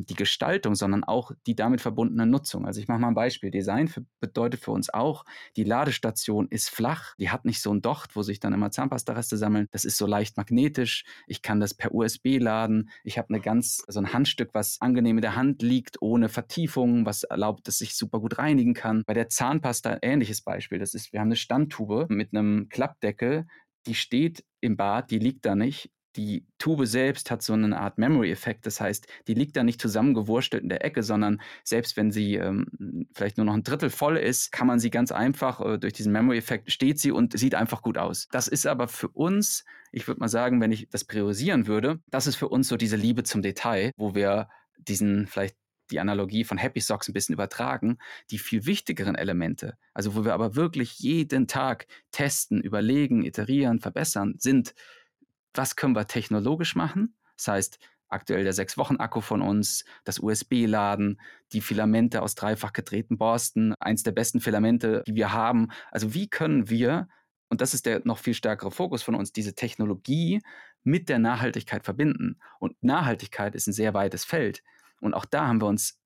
die 0.08 0.15
Gestaltung, 0.15 0.75
sondern 0.75 1.03
auch 1.03 1.31
die 1.46 1.55
damit 1.55 1.81
verbundene 1.81 2.25
Nutzung. 2.25 2.65
Also 2.65 2.79
ich 2.79 2.88
mache 2.88 3.00
mal 3.00 3.10
ein 3.10 3.13
Beispiel. 3.13 3.51
Design 3.51 3.88
für, 3.88 4.05
bedeutet 4.19 4.62
für 4.62 4.72
uns 4.72 4.89
auch, 4.89 5.25
die 5.55 5.63
Ladestation 5.63 6.48
ist 6.50 6.69
flach, 6.69 7.15
die 7.17 7.29
hat 7.29 7.46
nicht 7.46 7.62
so 7.62 7.74
ein 7.74 7.81
Docht, 7.81 8.15
wo 8.15 8.22
sich 8.22 8.39
dann 8.39 8.53
immer 8.53 8.72
Zahnpastareste 8.72 9.38
sammeln. 9.38 9.67
Das 9.72 9.86
ist 9.86 9.98
so 9.98 10.05
leicht 10.05 10.38
magnetisch. 10.38 11.03
Ich 11.27 11.41
kann 11.41 11.60
das 11.60 11.74
per 11.74 11.93
USB 11.93 12.39
laden. 12.39 12.89
Ich 13.03 13.17
habe 13.17 13.29
eine 13.29 13.41
ganz, 13.41 13.84
so 13.88 14.00
ein 14.00 14.13
Handstück, 14.13 14.50
was 14.53 14.79
angenehm 14.81 15.17
in 15.17 15.22
der 15.22 15.36
Hand 15.36 15.62
liegt, 15.62 16.01
ohne 16.01 16.29
Vertiefung, 16.29 17.05
was 17.05 17.24
erlaubt, 17.24 17.67
dass 17.67 17.81
ich 17.81 17.96
super 17.96 18.19
gut 18.19 18.38
reinigen 18.38 18.74
kann. 18.74 19.03
Bei 19.05 19.13
der 19.13 19.29
Zahnpasta 19.29 20.00
ähnliches 20.01 20.41
Beispiel. 20.41 20.79
Das 20.79 20.93
ist, 20.93 21.13
wir 21.13 21.19
haben 21.19 21.27
eine 21.27 21.36
Standtube 21.36 22.08
mit 22.10 22.34
einem 22.34 22.69
Klappdeckel, 22.69 23.48
die 23.86 23.96
steht 23.96 24.43
im 24.62 24.77
Bad, 24.77 25.10
die 25.12 25.19
liegt 25.19 25.46
da 25.46 25.55
nicht 25.55 25.91
die 26.16 26.46
Tube 26.58 26.86
selbst 26.88 27.30
hat 27.30 27.42
so 27.42 27.54
eine 27.54 27.80
Art 27.80 27.98
Memory-Effekt. 27.98 28.66
Das 28.66 28.82
heißt, 28.82 29.08
die 29.28 29.34
liegt 29.34 29.56
da 29.56 29.63
nicht 29.63 29.82
zusammengewurstelt 29.82 30.63
in 30.63 30.70
der 30.70 30.84
Ecke, 30.84 31.04
sondern 31.04 31.42
selbst 31.63 31.98
wenn 31.98 32.12
sie 32.12 32.36
ähm, 32.36 33.08
vielleicht 33.13 33.38
nur 33.38 33.46
noch 33.46 33.54
ein 33.54 33.63
Drittel 33.63 33.89
voll 33.89 34.18
ist, 34.18 34.51
kann 34.51 34.68
man 34.68 34.80
sie 34.80 34.89
ganz 34.89 35.12
einfach 35.12 35.62
äh, 35.62 35.78
durch 35.78 35.94
diesen 35.94 36.12
Memory-Effekt 36.12 36.72
steht 36.72 37.00
sie 37.00 37.12
und 37.12 37.38
sieht 37.38 37.56
einfach 37.56 37.82
gut 37.82 37.98
aus. 37.98 38.28
Das 38.32 38.48
ist 38.48 38.66
aber 38.66 38.88
für 38.88 39.10
uns, 39.10 39.66
ich 39.92 40.08
würde 40.08 40.20
mal 40.20 40.30
sagen, 40.30 40.62
wenn 40.62 40.72
ich 40.72 40.89
das 40.89 41.06
priorisieren 41.06 41.68
würde, 41.68 42.00
das 42.10 42.28
ist 42.28 42.36
für 42.36 42.50
uns 42.50 42.68
so 42.68 42.78
diese 42.78 42.96
Liebe 42.96 43.24
zum 43.24 43.42
Detail, 43.42 43.92
wo 43.98 44.16
wir 44.16 44.50
diesen 44.78 45.28
vielleicht 45.28 45.56
die 45.92 46.00
Analogie 46.00 46.44
von 46.44 46.58
Happy 46.58 46.80
Socks 46.80 47.08
ein 47.08 47.13
bisschen 47.13 47.34
übertragen, 47.34 47.98
die 48.32 48.38
viel 48.38 48.66
wichtigeren 48.66 49.16
Elemente, 49.16 49.78
also 49.94 50.16
wo 50.16 50.24
wir 50.24 50.34
aber 50.34 50.56
wirklich 50.56 51.00
jeden 51.00 51.48
Tag 51.48 51.88
testen, 52.12 52.62
überlegen, 52.62 53.24
iterieren, 53.24 53.80
verbessern, 53.80 54.36
sind 54.38 54.74
was 55.53 55.75
können 55.75 55.96
wir 55.96 56.08
technologisch 56.08 56.75
machen? 56.75 57.15
Das 57.38 57.48
heißt, 57.48 57.79
aktuell 58.10 58.44
der 58.44 58.53
sechs 58.53 58.77
Wochen 58.77 58.98
Akku 58.98 59.22
von 59.22 59.41
uns, 59.41 59.86
das 60.03 60.20
USB-Laden, 60.20 61.20
die 61.53 61.62
Filamente 61.62 62.22
aus 62.22 62.36
dreifach 62.36 62.74
gedrehten 62.74 63.18
Borsten, 63.18 63.74
eins 63.79 64.03
der 64.03 64.12
besten 64.12 64.41
Filamente, 64.41 65.03
die 65.08 65.15
wir 65.15 65.32
haben. 65.32 65.70
Also 65.91 66.13
wie 66.13 66.27
können 66.27 66.70
wir, 66.70 67.08
und 67.50 67.62
das 67.62 67.74
ist 67.74 67.86
der 67.86 68.01
noch 68.03 68.18
viel 68.18 68.34
stärkere 68.34 68.72
Fokus 68.72 69.03
von 69.03 69.15
uns, 69.15 69.32
diese 69.32 69.56
Technologie 69.56 70.41
mit 70.84 71.08
der 71.10 71.20
Nachhaltigkeit 71.20 71.86
verbinden? 71.86 72.39
Und 72.60 72.82
Nachhaltigkeit 72.82 73.56
ist 73.56 73.68
ein 73.68 73.74
sehr 73.74 73.94
weites 73.94 74.25
Feld. 74.25 74.63
Und 75.01 75.13
auch 75.13 75.25
da 75.25 75.48
haben 75.48 75.62
wir 75.62 75.68
uns 75.68 76.00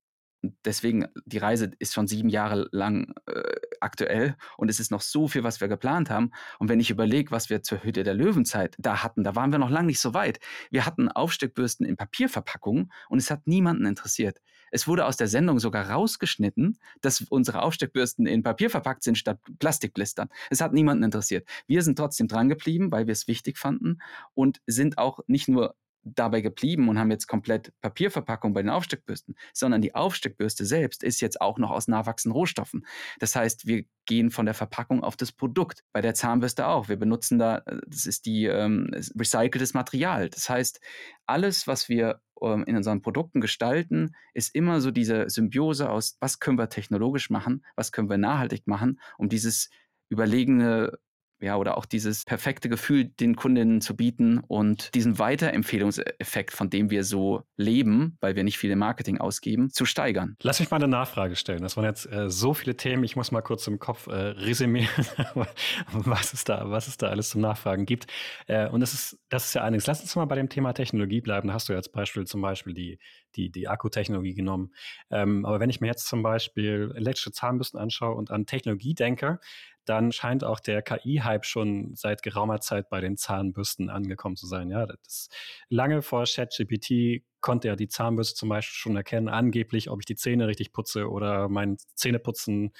deswegen, 0.64 1.06
die 1.24 1.38
Reise 1.38 1.70
ist 1.78 1.94
schon 1.94 2.06
sieben 2.06 2.28
Jahre 2.28 2.68
lang 2.70 3.14
äh, 3.26 3.42
aktuell 3.84 4.36
und 4.56 4.68
es 4.68 4.80
ist 4.80 4.90
noch 4.90 5.00
so 5.00 5.28
viel, 5.28 5.44
was 5.44 5.60
wir 5.60 5.68
geplant 5.68 6.10
haben. 6.10 6.30
Und 6.58 6.68
wenn 6.68 6.80
ich 6.80 6.90
überlege, 6.90 7.30
was 7.30 7.50
wir 7.50 7.62
zur 7.62 7.84
Hütte 7.84 8.02
der 8.02 8.14
Löwenzeit 8.14 8.74
da 8.78 9.02
hatten, 9.02 9.22
da 9.22 9.36
waren 9.36 9.52
wir 9.52 9.58
noch 9.58 9.70
lange 9.70 9.86
nicht 9.86 10.00
so 10.00 10.14
weit. 10.14 10.40
Wir 10.70 10.86
hatten 10.86 11.08
Aufsteckbürsten 11.08 11.86
in 11.86 11.96
Papierverpackungen 11.96 12.90
und 13.08 13.18
es 13.18 13.30
hat 13.30 13.46
niemanden 13.46 13.86
interessiert. 13.86 14.40
Es 14.70 14.88
wurde 14.88 15.06
aus 15.06 15.16
der 15.16 15.28
Sendung 15.28 15.60
sogar 15.60 15.88
rausgeschnitten, 15.88 16.78
dass 17.00 17.20
unsere 17.20 17.62
Aufsteckbürsten 17.62 18.26
in 18.26 18.42
Papier 18.42 18.70
verpackt 18.70 19.04
sind 19.04 19.16
statt 19.16 19.38
Plastikblistern. 19.60 20.28
Es 20.50 20.60
hat 20.60 20.72
niemanden 20.72 21.04
interessiert. 21.04 21.48
Wir 21.68 21.82
sind 21.82 21.96
trotzdem 21.96 22.26
dran 22.26 22.48
geblieben, 22.48 22.90
weil 22.90 23.06
wir 23.06 23.12
es 23.12 23.28
wichtig 23.28 23.56
fanden 23.56 23.98
und 24.34 24.60
sind 24.66 24.98
auch 24.98 25.20
nicht 25.28 25.46
nur 25.46 25.76
dabei 26.04 26.40
geblieben 26.40 26.88
und 26.88 26.98
haben 26.98 27.10
jetzt 27.10 27.26
komplett 27.26 27.72
Papierverpackung 27.80 28.52
bei 28.52 28.62
den 28.62 28.70
Aufsteckbürsten, 28.70 29.36
sondern 29.52 29.82
die 29.82 29.94
Aufsteckbürste 29.94 30.64
selbst 30.64 31.02
ist 31.02 31.20
jetzt 31.20 31.40
auch 31.40 31.58
noch 31.58 31.70
aus 31.70 31.88
nachwachsenden 31.88 32.36
Rohstoffen. 32.36 32.86
Das 33.18 33.34
heißt, 33.36 33.66
wir 33.66 33.84
gehen 34.06 34.30
von 34.30 34.46
der 34.46 34.54
Verpackung 34.54 35.02
auf 35.02 35.16
das 35.16 35.32
Produkt. 35.32 35.82
Bei 35.92 36.00
der 36.00 36.14
Zahnbürste 36.14 36.66
auch. 36.66 36.88
Wir 36.88 36.96
benutzen 36.96 37.38
da, 37.38 37.58
äh, 37.58 37.80
das 37.86 38.06
ist 38.06 38.26
die 38.26 38.44
ähm, 38.46 38.90
recyceltes 39.18 39.74
Material. 39.74 40.28
Das 40.28 40.48
heißt, 40.48 40.80
alles, 41.26 41.66
was 41.66 41.88
wir 41.88 42.20
ähm, 42.42 42.64
in 42.66 42.76
unseren 42.76 43.02
Produkten 43.02 43.40
gestalten, 43.40 44.14
ist 44.34 44.54
immer 44.54 44.80
so 44.80 44.90
diese 44.90 45.28
Symbiose 45.30 45.88
aus, 45.88 46.16
was 46.20 46.38
können 46.38 46.58
wir 46.58 46.68
technologisch 46.68 47.30
machen, 47.30 47.64
was 47.76 47.92
können 47.92 48.10
wir 48.10 48.18
nachhaltig 48.18 48.66
machen, 48.66 49.00
um 49.18 49.28
dieses 49.28 49.70
überlegene 50.08 50.98
ja, 51.44 51.56
oder 51.56 51.76
auch 51.76 51.84
dieses 51.84 52.24
perfekte 52.24 52.70
Gefühl 52.70 53.04
den 53.04 53.36
Kundinnen 53.36 53.82
zu 53.82 53.94
bieten 53.94 54.38
und 54.38 54.94
diesen 54.94 55.18
Weiterempfehlungseffekt, 55.18 56.52
von 56.52 56.70
dem 56.70 56.90
wir 56.90 57.04
so 57.04 57.42
leben, 57.56 58.16
weil 58.20 58.34
wir 58.34 58.44
nicht 58.44 58.56
viel 58.56 58.70
im 58.70 58.78
Marketing 58.78 59.18
ausgeben, 59.18 59.68
zu 59.70 59.84
steigern. 59.84 60.36
Lass 60.42 60.58
mich 60.60 60.70
mal 60.70 60.78
eine 60.78 60.88
Nachfrage 60.88 61.36
stellen. 61.36 61.60
Das 61.60 61.76
waren 61.76 61.84
jetzt 61.84 62.10
äh, 62.10 62.30
so 62.30 62.54
viele 62.54 62.76
Themen. 62.76 63.04
Ich 63.04 63.14
muss 63.14 63.30
mal 63.30 63.42
kurz 63.42 63.66
im 63.66 63.78
Kopf 63.78 64.06
äh, 64.06 64.12
resümieren, 64.12 64.88
was 65.92 66.32
es 66.32 66.44
da, 66.44 66.70
was 66.70 66.88
es 66.88 66.96
da 66.96 67.08
alles 67.08 67.28
zum 67.28 67.42
Nachfragen 67.42 67.84
gibt. 67.84 68.06
Äh, 68.46 68.68
und 68.68 68.80
das 68.80 68.94
ist, 68.94 69.18
das 69.28 69.44
ist 69.44 69.54
ja 69.54 69.62
einiges. 69.62 69.86
Lass 69.86 70.00
uns 70.00 70.16
mal 70.16 70.24
bei 70.24 70.36
dem 70.36 70.48
Thema 70.48 70.72
Technologie 70.72 71.20
bleiben. 71.20 71.48
Da 71.48 71.54
hast 71.54 71.68
du 71.68 71.74
als 71.74 71.90
Beispiel 71.90 72.24
zum 72.24 72.40
Beispiel 72.40 72.72
die, 72.72 72.98
die, 73.36 73.50
die 73.50 73.68
Akkutechnologie 73.68 74.34
genommen. 74.34 74.72
Ähm, 75.10 75.44
aber 75.44 75.60
wenn 75.60 75.68
ich 75.68 75.82
mir 75.82 75.88
jetzt 75.88 76.06
zum 76.06 76.22
Beispiel 76.22 76.92
elektrische 76.96 77.32
Zahnbürsten 77.32 77.78
anschaue 77.78 78.14
und 78.14 78.30
an 78.30 78.46
Technologie 78.46 78.94
denke, 78.94 79.40
dann 79.84 80.12
scheint 80.12 80.44
auch 80.44 80.60
der 80.60 80.82
KI-Hype 80.82 81.44
schon 81.44 81.94
seit 81.94 82.22
geraumer 82.22 82.60
Zeit 82.60 82.88
bei 82.88 83.00
den 83.00 83.16
Zahnbürsten 83.16 83.90
angekommen 83.90 84.36
zu 84.36 84.46
sein. 84.46 84.70
Ja, 84.70 84.86
das 84.86 85.28
lange 85.68 86.02
vor 86.02 86.24
ChatGPT 86.24 87.24
konnte 87.40 87.68
er 87.68 87.76
die 87.76 87.88
Zahnbürste 87.88 88.34
zum 88.34 88.48
Beispiel 88.48 88.74
schon 88.74 88.96
erkennen, 88.96 89.28
angeblich, 89.28 89.90
ob 89.90 90.00
ich 90.00 90.06
die 90.06 90.16
Zähne 90.16 90.46
richtig 90.46 90.72
putze 90.72 91.10
oder 91.10 91.48
mein 91.48 91.76
Zähneputzen 91.94 92.72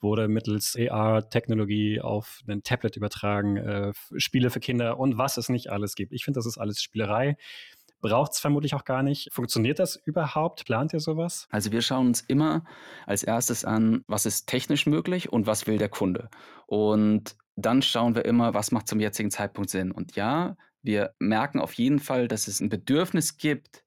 wurde 0.00 0.28
mittels 0.28 0.76
AR-Technologie 0.76 2.00
auf 2.00 2.40
ein 2.46 2.62
Tablet 2.62 2.96
übertragen, 2.96 3.56
äh, 3.56 3.92
Spiele 4.16 4.50
für 4.50 4.60
Kinder 4.60 4.98
und 4.98 5.18
was 5.18 5.36
es 5.36 5.48
nicht 5.48 5.70
alles 5.70 5.94
gibt. 5.94 6.12
Ich 6.12 6.24
finde, 6.24 6.38
das 6.38 6.46
ist 6.46 6.58
alles 6.58 6.82
Spielerei 6.82 7.36
braucht 8.00 8.32
es 8.32 8.38
vermutlich 8.38 8.74
auch 8.74 8.84
gar 8.84 9.02
nicht. 9.02 9.32
Funktioniert 9.32 9.78
das 9.78 9.96
überhaupt? 9.96 10.64
Plant 10.64 10.92
ihr 10.92 11.00
sowas? 11.00 11.46
Also 11.50 11.72
wir 11.72 11.82
schauen 11.82 12.08
uns 12.08 12.20
immer 12.20 12.64
als 13.06 13.22
erstes 13.22 13.64
an, 13.64 14.04
was 14.06 14.26
ist 14.26 14.46
technisch 14.46 14.86
möglich 14.86 15.32
und 15.32 15.46
was 15.46 15.66
will 15.66 15.78
der 15.78 15.88
Kunde. 15.88 16.30
Und 16.66 17.36
dann 17.56 17.82
schauen 17.82 18.14
wir 18.14 18.24
immer, 18.24 18.54
was 18.54 18.70
macht 18.70 18.88
zum 18.88 19.00
jetzigen 19.00 19.30
Zeitpunkt 19.30 19.70
Sinn. 19.70 19.90
Und 19.90 20.14
ja, 20.14 20.56
wir 20.82 21.14
merken 21.18 21.60
auf 21.60 21.72
jeden 21.74 21.98
Fall, 21.98 22.28
dass 22.28 22.46
es 22.46 22.60
ein 22.60 22.68
Bedürfnis 22.68 23.36
gibt, 23.36 23.82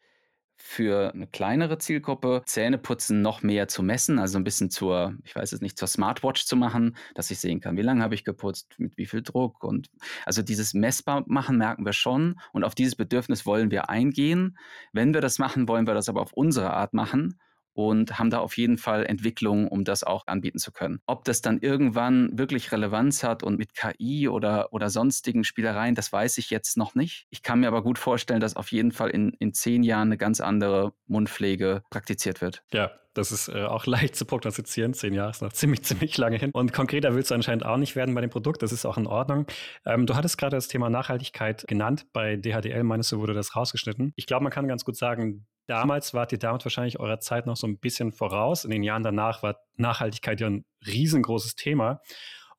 für 0.63 1.13
eine 1.13 1.28
kleinere 1.28 1.78
Zielgruppe 1.78 2.43
Zähneputzen 2.45 3.21
noch 3.21 3.41
mehr 3.41 3.67
zu 3.67 3.84
messen, 3.84 4.19
also 4.19 4.38
ein 4.38 4.43
bisschen 4.43 4.69
zur, 4.69 5.15
ich 5.24 5.36
weiß 5.36 5.52
es 5.52 5.62
nicht, 5.62 5.78
zur 5.78 5.88
Smartwatch 5.88 6.45
zu 6.45 6.56
machen, 6.56 6.95
dass 7.15 7.32
ich 7.32 7.39
sehen 7.39 7.60
kann, 7.60 7.78
wie 7.78 7.82
lange 7.82 8.04
habe 8.04 8.15
ich 8.15 8.24
geputzt, 8.24 8.76
mit 8.78 8.97
wie 8.97 9.06
viel 9.06 9.21
Druck 9.21 9.63
und 9.63 9.89
also 10.26 10.41
dieses 10.41 10.74
messbar 10.74 11.24
machen 11.28 11.58
merken 11.58 11.86
wir 11.86 11.93
schon 11.93 12.39
und 12.54 12.63
auf 12.63 12.76
dieses 12.76 12.95
Bedürfnis 12.95 13.45
wollen 13.45 13.71
wir 13.71 13.89
eingehen. 13.89 14.58
Wenn 14.93 15.13
wir 15.13 15.21
das 15.21 15.39
machen, 15.39 15.67
wollen 15.67 15.88
wir 15.88 15.93
das 15.93 16.10
aber 16.10 16.21
auf 16.21 16.34
unsere 16.34 16.71
Art 16.71 16.93
machen 16.93 17.39
und 17.73 18.19
haben 18.19 18.29
da 18.29 18.39
auf 18.39 18.57
jeden 18.57 18.77
Fall 18.77 19.05
Entwicklungen, 19.05 19.67
um 19.67 19.84
das 19.84 20.03
auch 20.03 20.27
anbieten 20.27 20.60
zu 20.60 20.71
können. 20.71 20.99
Ob 21.05 21.23
das 21.25 21.41
dann 21.41 21.60
irgendwann 21.60 22.38
wirklich 22.38 22.71
Relevanz 22.71 23.23
hat 23.23 23.43
und 23.43 23.57
mit 23.57 23.73
KI 23.73 24.27
oder, 24.27 24.73
oder 24.73 24.89
sonstigen 24.89 25.43
Spielereien, 25.43 25.95
das 25.95 26.12
weiß 26.12 26.38
ich 26.38 26.49
jetzt 26.49 26.77
noch 26.77 26.95
nicht. 26.95 27.27
Ich 27.29 27.43
kann 27.43 27.60
mir 27.60 27.67
aber 27.67 27.84
gut 27.84 27.97
vorstellen, 27.97 28.39
dass 28.39 28.55
auf 28.55 28.71
jeden 28.71 28.91
Fall 28.91 29.10
in, 29.10 29.31
in 29.39 29.53
zehn 29.53 29.84
Jahren 29.84 30.10
eine 30.10 30.17
ganz 30.17 30.41
andere 30.41 30.93
Mundpflege 31.07 31.84
praktiziert 31.89 32.41
wird. 32.41 32.63
Ja, 32.71 32.91
Das 33.13 33.31
ist 33.31 33.49
äh, 33.49 33.63
auch 33.63 33.86
leicht 33.88 34.15
zu 34.15 34.25
prognostizieren. 34.25 34.93
Zehn 34.93 35.13
Jahre 35.13 35.31
ist 35.31 35.41
noch 35.41 35.53
ziemlich, 35.53 35.84
ziemlich 35.84 36.17
lange 36.17 36.38
hin. 36.38 36.51
Und 36.53 36.73
konkreter 36.73 37.15
willst 37.15 37.31
du 37.31 37.36
anscheinend 37.36 37.65
auch 37.65 37.77
nicht 37.77 37.95
werden 37.95 38.15
bei 38.15 38.21
dem 38.21 38.29
Produkt. 38.29 38.62
Das 38.62 38.71
ist 38.71 38.86
auch 38.86 38.97
in 38.97 39.07
Ordnung. 39.07 39.45
Ähm, 39.86 40.05
du 40.05 40.15
hattest 40.15 40.38
gerade 40.38 40.55
das 40.55 40.67
Thema 40.67 40.89
Nachhaltigkeit 40.89 41.65
genannt. 41.67 42.05
Bei 42.13 42.36
DHDL 42.36 42.84
meinst 42.84 43.12
du, 43.12 43.19
wurde 43.19 43.34
das 43.34 43.55
rausgeschnitten. 43.55 44.13
Ich 44.15 44.25
glaube, 44.25 44.43
man 44.43 44.51
kann 44.51 44.67
ganz 44.67 44.86
gut 44.86 44.95
sagen, 44.95 45.45
damals 45.67 46.13
wart 46.13 46.32
ihr 46.32 46.39
damit 46.39 46.65
wahrscheinlich 46.65 47.00
eurer 47.00 47.19
Zeit 47.19 47.45
noch 47.45 47.58
so 47.58 47.67
ein 47.67 47.78
bisschen 47.78 48.12
voraus. 48.12 48.65
In 48.65 48.71
den 48.71 48.84
Jahren 48.84 49.04
danach 49.04 49.43
war 49.43 49.58
Nachhaltigkeit 49.78 50.39
ja 50.39 50.47
ein 50.47 50.65
riesengroßes 50.86 51.56
Thema. 51.56 52.02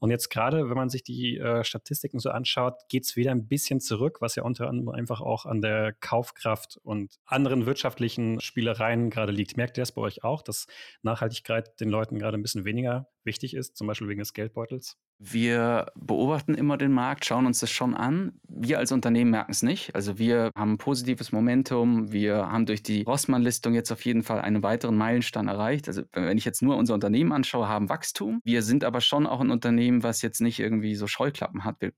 Und 0.02 0.10
jetzt 0.10 0.30
gerade, 0.30 0.68
wenn 0.68 0.76
man 0.76 0.88
sich 0.88 1.04
die 1.04 1.38
äh, 1.38 1.62
Statistiken 1.62 2.18
so 2.18 2.30
anschaut, 2.30 2.74
geht 2.88 3.04
es 3.04 3.14
wieder 3.14 3.30
ein 3.30 3.46
bisschen 3.46 3.78
zurück, 3.78 4.16
was 4.20 4.34
ja 4.34 4.42
unter 4.42 4.68
anderem 4.68 4.88
einfach 4.88 5.20
auch 5.20 5.46
an 5.46 5.60
der 5.60 5.92
Kaufkraft 5.92 6.76
und 6.82 7.20
anderen 7.24 7.66
wirtschaftlichen 7.66 8.40
Spielereien 8.40 9.10
gerade 9.10 9.30
liegt. 9.30 9.56
Merkt 9.56 9.78
ihr 9.78 9.82
das 9.82 9.92
bei 9.92 10.02
euch 10.02 10.24
auch, 10.24 10.42
dass 10.42 10.66
Nachhaltigkeit 11.02 11.78
den 11.78 11.88
Leuten 11.88 12.18
gerade 12.18 12.36
ein 12.36 12.42
bisschen 12.42 12.64
weniger 12.64 13.06
wichtig 13.22 13.54
ist, 13.54 13.76
zum 13.76 13.86
Beispiel 13.86 14.08
wegen 14.08 14.18
des 14.18 14.32
Geldbeutels? 14.32 14.98
Wir 15.24 15.86
beobachten 15.94 16.54
immer 16.54 16.76
den 16.76 16.90
Markt, 16.90 17.24
schauen 17.24 17.46
uns 17.46 17.60
das 17.60 17.70
schon 17.70 17.94
an. 17.94 18.32
Wir 18.48 18.78
als 18.78 18.90
Unternehmen 18.90 19.30
merken 19.30 19.52
es 19.52 19.62
nicht. 19.62 19.94
Also 19.94 20.18
wir 20.18 20.50
haben 20.56 20.78
positives 20.78 21.30
Momentum. 21.30 22.10
Wir 22.10 22.50
haben 22.50 22.66
durch 22.66 22.82
die 22.82 23.02
Rossmann-Listung 23.02 23.72
jetzt 23.72 23.92
auf 23.92 24.04
jeden 24.04 24.24
Fall 24.24 24.40
einen 24.40 24.64
weiteren 24.64 24.96
Meilenstein 24.96 25.46
erreicht. 25.46 25.86
Also 25.86 26.02
wenn 26.12 26.38
ich 26.38 26.44
jetzt 26.44 26.60
nur 26.60 26.76
unser 26.76 26.94
Unternehmen 26.94 27.30
anschaue, 27.30 27.68
haben 27.68 27.88
Wachstum. 27.88 28.40
Wir 28.44 28.62
sind 28.62 28.82
aber 28.82 29.00
schon 29.00 29.28
auch 29.28 29.40
ein 29.40 29.52
Unternehmen, 29.52 30.02
was 30.02 30.22
jetzt 30.22 30.40
nicht 30.40 30.58
irgendwie 30.58 30.96
so 30.96 31.06
Scheuklappen 31.06 31.64
hat. 31.64 31.76
Wir 31.80 31.92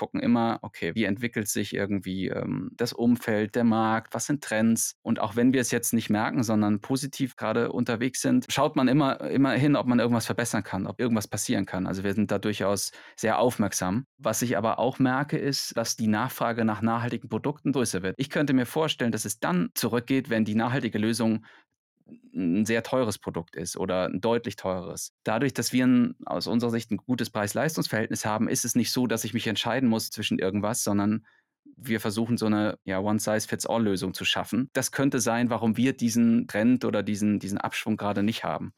gucken 0.00 0.20
immer, 0.20 0.60
okay, 0.62 0.94
wie 0.94 1.04
entwickelt 1.04 1.46
sich 1.46 1.74
irgendwie 1.74 2.28
ähm, 2.28 2.70
das 2.72 2.94
Umfeld, 2.94 3.54
der 3.54 3.64
Markt, 3.64 4.14
was 4.14 4.24
sind 4.24 4.42
Trends? 4.42 4.96
Und 5.02 5.20
auch 5.20 5.36
wenn 5.36 5.52
wir 5.52 5.60
es 5.60 5.70
jetzt 5.72 5.92
nicht 5.92 6.08
merken, 6.08 6.42
sondern 6.42 6.80
positiv 6.80 7.36
gerade 7.36 7.70
unterwegs 7.70 8.22
sind, 8.22 8.46
schaut 8.48 8.76
man 8.76 8.88
immer, 8.88 9.20
immer 9.20 9.52
hin, 9.52 9.76
ob 9.76 9.86
man 9.86 9.98
irgendwas 9.98 10.24
verbessern 10.24 10.62
kann, 10.62 10.86
ob 10.86 10.98
irgendwas 10.98 11.28
passieren 11.28 11.66
kann. 11.66 11.86
Also 11.86 12.02
wir 12.02 12.14
sind 12.14 12.30
da 12.30 12.38
durchaus 12.38 12.92
sehr 13.14 13.38
aufmerksam. 13.38 14.06
Was 14.16 14.40
ich 14.40 14.56
aber 14.56 14.78
auch 14.78 14.98
merke, 14.98 15.36
ist, 15.36 15.76
dass 15.76 15.96
die 15.96 16.06
Nachfrage 16.06 16.64
nach 16.64 16.80
nachhaltigen 16.80 17.28
Produkten 17.28 17.72
größer 17.72 18.02
wird. 18.02 18.14
Ich 18.16 18.30
könnte 18.30 18.54
mir 18.54 18.64
vorstellen, 18.64 19.12
dass 19.12 19.26
es 19.26 19.38
dann 19.38 19.68
zurückgeht, 19.74 20.30
wenn 20.30 20.46
die 20.46 20.54
nachhaltige 20.54 20.96
Lösung 20.96 21.44
ein 22.34 22.64
sehr 22.64 22.82
teures 22.82 23.18
Produkt 23.18 23.56
ist 23.56 23.76
oder 23.76 24.06
ein 24.06 24.20
deutlich 24.20 24.56
teureres. 24.56 25.12
Dadurch, 25.24 25.54
dass 25.54 25.72
wir 25.72 25.86
ein, 25.86 26.14
aus 26.26 26.46
unserer 26.46 26.70
Sicht 26.70 26.90
ein 26.90 26.98
gutes 26.98 27.30
Preis-Leistungs-Verhältnis 27.30 28.24
haben, 28.24 28.48
ist 28.48 28.64
es 28.64 28.74
nicht 28.74 28.92
so, 28.92 29.06
dass 29.06 29.24
ich 29.24 29.34
mich 29.34 29.46
entscheiden 29.46 29.88
muss 29.88 30.10
zwischen 30.10 30.38
irgendwas, 30.38 30.84
sondern 30.84 31.26
wir 31.76 32.00
versuchen 32.00 32.36
so 32.36 32.46
eine 32.46 32.78
ja, 32.84 33.00
One-Size-Fits-All-Lösung 33.00 34.14
zu 34.14 34.24
schaffen. 34.24 34.70
Das 34.72 34.92
könnte 34.92 35.20
sein, 35.20 35.50
warum 35.50 35.76
wir 35.76 35.92
diesen 35.94 36.46
Trend 36.46 36.84
oder 36.84 37.02
diesen, 37.02 37.38
diesen 37.38 37.58
Abschwung 37.58 37.96
gerade 37.96 38.22
nicht 38.22 38.44
haben. 38.44 38.74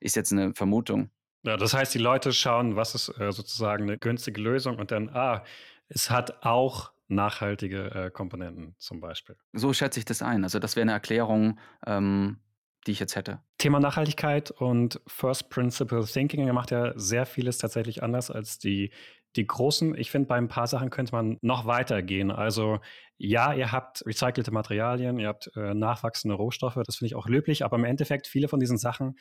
Ist 0.00 0.16
jetzt 0.16 0.32
eine 0.32 0.54
Vermutung. 0.54 1.10
Ja, 1.42 1.56
das 1.56 1.74
heißt, 1.74 1.94
die 1.94 1.98
Leute 1.98 2.32
schauen, 2.32 2.76
was 2.76 2.94
ist 2.94 3.08
äh, 3.18 3.32
sozusagen 3.32 3.84
eine 3.84 3.98
günstige 3.98 4.40
Lösung 4.40 4.78
und 4.78 4.90
dann, 4.90 5.10
ah, 5.10 5.44
es 5.88 6.10
hat 6.10 6.44
auch 6.44 6.92
nachhaltige 7.08 7.90
äh, 7.90 8.10
Komponenten 8.10 8.74
zum 8.78 9.00
Beispiel. 9.00 9.36
So 9.52 9.72
schätze 9.72 9.98
ich 9.98 10.06
das 10.06 10.22
ein. 10.22 10.42
Also 10.44 10.58
das 10.58 10.76
wäre 10.76 10.82
eine 10.82 10.92
Erklärung, 10.92 11.58
ähm, 11.86 12.38
die 12.86 12.92
ich 12.92 13.00
jetzt 13.00 13.16
hätte. 13.16 13.40
Thema 13.58 13.80
Nachhaltigkeit 13.80 14.50
und 14.50 15.00
First 15.06 15.50
Principle 15.50 16.04
Thinking. 16.04 16.46
Ihr 16.46 16.52
macht 16.52 16.70
ja 16.70 16.92
sehr 16.96 17.26
vieles 17.26 17.58
tatsächlich 17.58 18.02
anders 18.02 18.30
als 18.30 18.58
die, 18.58 18.90
die 19.36 19.46
Großen. 19.46 19.96
Ich 19.96 20.10
finde, 20.10 20.28
bei 20.28 20.36
ein 20.36 20.48
paar 20.48 20.66
Sachen 20.66 20.90
könnte 20.90 21.12
man 21.12 21.38
noch 21.40 21.66
weiter 21.66 22.02
gehen. 22.02 22.30
Also 22.30 22.80
ja, 23.16 23.52
ihr 23.52 23.72
habt 23.72 24.04
recycelte 24.06 24.50
Materialien, 24.50 25.18
ihr 25.18 25.28
habt 25.28 25.50
äh, 25.56 25.74
nachwachsende 25.74 26.34
Rohstoffe. 26.34 26.78
Das 26.84 26.96
finde 26.96 27.08
ich 27.08 27.14
auch 27.14 27.28
löblich. 27.28 27.64
Aber 27.64 27.76
im 27.76 27.84
Endeffekt, 27.84 28.26
viele 28.26 28.48
von 28.48 28.60
diesen 28.60 28.78
Sachen, 28.78 29.16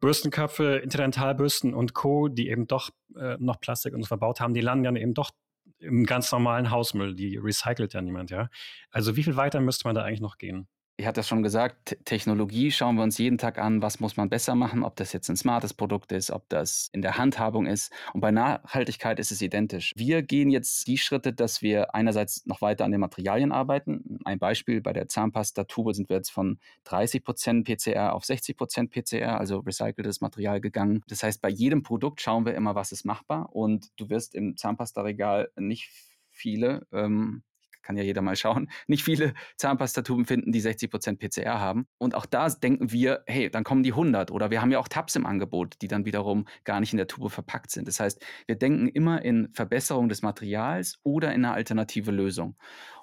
Bürstenköpfe, 0.00 0.76
Interdentalbürsten 0.76 1.74
und 1.74 1.94
Co., 1.94 2.28
die 2.28 2.48
eben 2.48 2.66
doch 2.66 2.90
äh, 3.16 3.36
noch 3.38 3.60
Plastik 3.60 3.94
und 3.94 4.02
so 4.02 4.08
verbaut 4.08 4.40
haben, 4.40 4.54
die 4.54 4.60
landen 4.60 4.84
dann 4.84 4.96
eben 4.96 5.14
doch 5.14 5.30
im 5.78 6.04
ganz 6.04 6.30
normalen 6.32 6.70
Hausmüll. 6.70 7.14
Die 7.14 7.36
recycelt 7.36 7.94
ja 7.94 8.00
niemand, 8.00 8.30
ja. 8.30 8.48
Also 8.90 9.16
wie 9.16 9.22
viel 9.22 9.36
weiter 9.36 9.60
müsste 9.60 9.88
man 9.88 9.94
da 9.94 10.02
eigentlich 10.02 10.20
noch 10.20 10.38
gehen? 10.38 10.68
Ich 10.98 11.06
hatte 11.06 11.18
das 11.18 11.28
schon 11.28 11.42
gesagt, 11.42 11.98
Technologie 12.06 12.70
schauen 12.70 12.96
wir 12.96 13.02
uns 13.02 13.18
jeden 13.18 13.36
Tag 13.36 13.58
an, 13.58 13.82
was 13.82 14.00
muss 14.00 14.16
man 14.16 14.30
besser 14.30 14.54
machen, 14.54 14.82
ob 14.82 14.96
das 14.96 15.12
jetzt 15.12 15.28
ein 15.28 15.36
smartes 15.36 15.74
Produkt 15.74 16.10
ist, 16.10 16.30
ob 16.30 16.48
das 16.48 16.88
in 16.92 17.02
der 17.02 17.18
Handhabung 17.18 17.66
ist. 17.66 17.92
Und 18.14 18.22
bei 18.22 18.30
Nachhaltigkeit 18.30 19.18
ist 19.18 19.30
es 19.30 19.42
identisch. 19.42 19.92
Wir 19.94 20.22
gehen 20.22 20.48
jetzt 20.48 20.86
die 20.86 20.96
Schritte, 20.96 21.34
dass 21.34 21.60
wir 21.60 21.94
einerseits 21.94 22.46
noch 22.46 22.62
weiter 22.62 22.86
an 22.86 22.92
den 22.92 23.00
Materialien 23.00 23.52
arbeiten. 23.52 24.20
Ein 24.24 24.38
Beispiel, 24.38 24.80
bei 24.80 24.94
der 24.94 25.06
Zahnpasta-Tube 25.06 25.94
sind 25.94 26.08
wir 26.08 26.16
jetzt 26.16 26.30
von 26.30 26.58
30% 26.86 27.64
PCR 27.64 28.14
auf 28.14 28.24
60% 28.24 28.88
PCR, 28.88 29.38
also 29.38 29.58
recyceltes 29.58 30.22
Material 30.22 30.62
gegangen. 30.62 31.02
Das 31.08 31.22
heißt, 31.22 31.42
bei 31.42 31.50
jedem 31.50 31.82
Produkt 31.82 32.22
schauen 32.22 32.46
wir 32.46 32.54
immer, 32.54 32.74
was 32.74 32.92
ist 32.92 33.04
machbar. 33.04 33.54
Und 33.54 33.90
du 33.96 34.08
wirst 34.08 34.34
im 34.34 34.56
Zahnpasta-Regal 34.56 35.50
nicht 35.56 35.90
viele 36.30 36.86
ähm, 36.90 37.42
kann 37.86 37.96
ja 37.96 38.02
jeder 38.02 38.20
mal 38.20 38.36
schauen, 38.36 38.68
nicht 38.88 39.04
viele 39.04 39.32
Zahnpastatuben 39.56 40.26
finden, 40.26 40.50
die 40.50 40.60
60% 40.60 41.18
PCR 41.18 41.60
haben. 41.60 41.86
Und 41.98 42.14
auch 42.14 42.26
da 42.26 42.48
denken 42.48 42.90
wir, 42.90 43.22
hey, 43.26 43.48
dann 43.48 43.64
kommen 43.64 43.84
die 43.84 43.92
100. 43.92 44.30
Oder 44.30 44.50
wir 44.50 44.60
haben 44.60 44.72
ja 44.72 44.80
auch 44.80 44.88
Tabs 44.88 45.14
im 45.14 45.24
Angebot, 45.24 45.76
die 45.80 45.88
dann 45.88 46.04
wiederum 46.04 46.46
gar 46.64 46.80
nicht 46.80 46.92
in 46.92 46.96
der 46.96 47.06
Tube 47.06 47.30
verpackt 47.30 47.70
sind. 47.70 47.86
Das 47.86 48.00
heißt, 48.00 48.22
wir 48.46 48.56
denken 48.56 48.88
immer 48.88 49.22
in 49.22 49.48
Verbesserung 49.52 50.08
des 50.08 50.22
Materials 50.22 50.98
oder 51.04 51.32
in 51.32 51.44
eine 51.44 51.54
alternative 51.54 52.10
Lösung. 52.10 52.56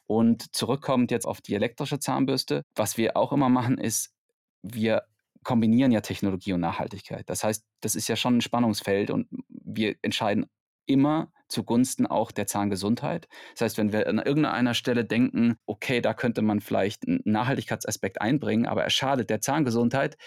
Und 0.06 0.54
zurückkommend 0.54 1.12
jetzt 1.12 1.26
auf 1.26 1.40
die 1.40 1.56
elektrische 1.56 2.00
Zahnbürste, 2.00 2.64
was 2.76 2.98
wir 2.98 3.16
auch 3.16 3.32
immer 3.32 3.50
machen, 3.50 3.78
ist, 3.78 4.14
wir 4.62 5.04
kombinieren 5.44 5.92
ja 5.92 6.02
Technologie 6.02 6.54
und 6.54 6.62
Nachhaltigkeit. 6.62 7.30
Das 7.30 7.44
heißt, 7.44 7.66
das 7.82 7.96
ist 7.96 8.08
ja 8.08 8.16
schon 8.16 8.38
ein 8.38 8.42
Spannungsfeld 8.42 9.12
und 9.12 9.28
wir 9.50 9.96
entscheiden 10.02 10.46
immer 10.86 11.32
zugunsten 11.54 12.06
auch 12.06 12.32
der 12.32 12.48
Zahngesundheit. 12.48 13.28
Das 13.54 13.62
heißt, 13.62 13.78
wenn 13.78 13.94
wir 13.94 14.08
an 14.08 14.20
irgendeiner 14.20 14.74
Stelle 14.74 15.06
denken, 15.06 15.56
okay, 15.66 16.02
da 16.02 16.14
könnte 16.14 16.42
man 16.42 16.60
vielleicht 16.60 17.08
einen 17.08 17.22
Nachhaltigkeitsaspekt 17.24 18.22
einbringen, 18.22 18.66
aber 18.66 18.84
er 18.84 18.90
schadet 18.90 19.30
der 19.30 19.40
Zahngesundheit, 19.40 20.18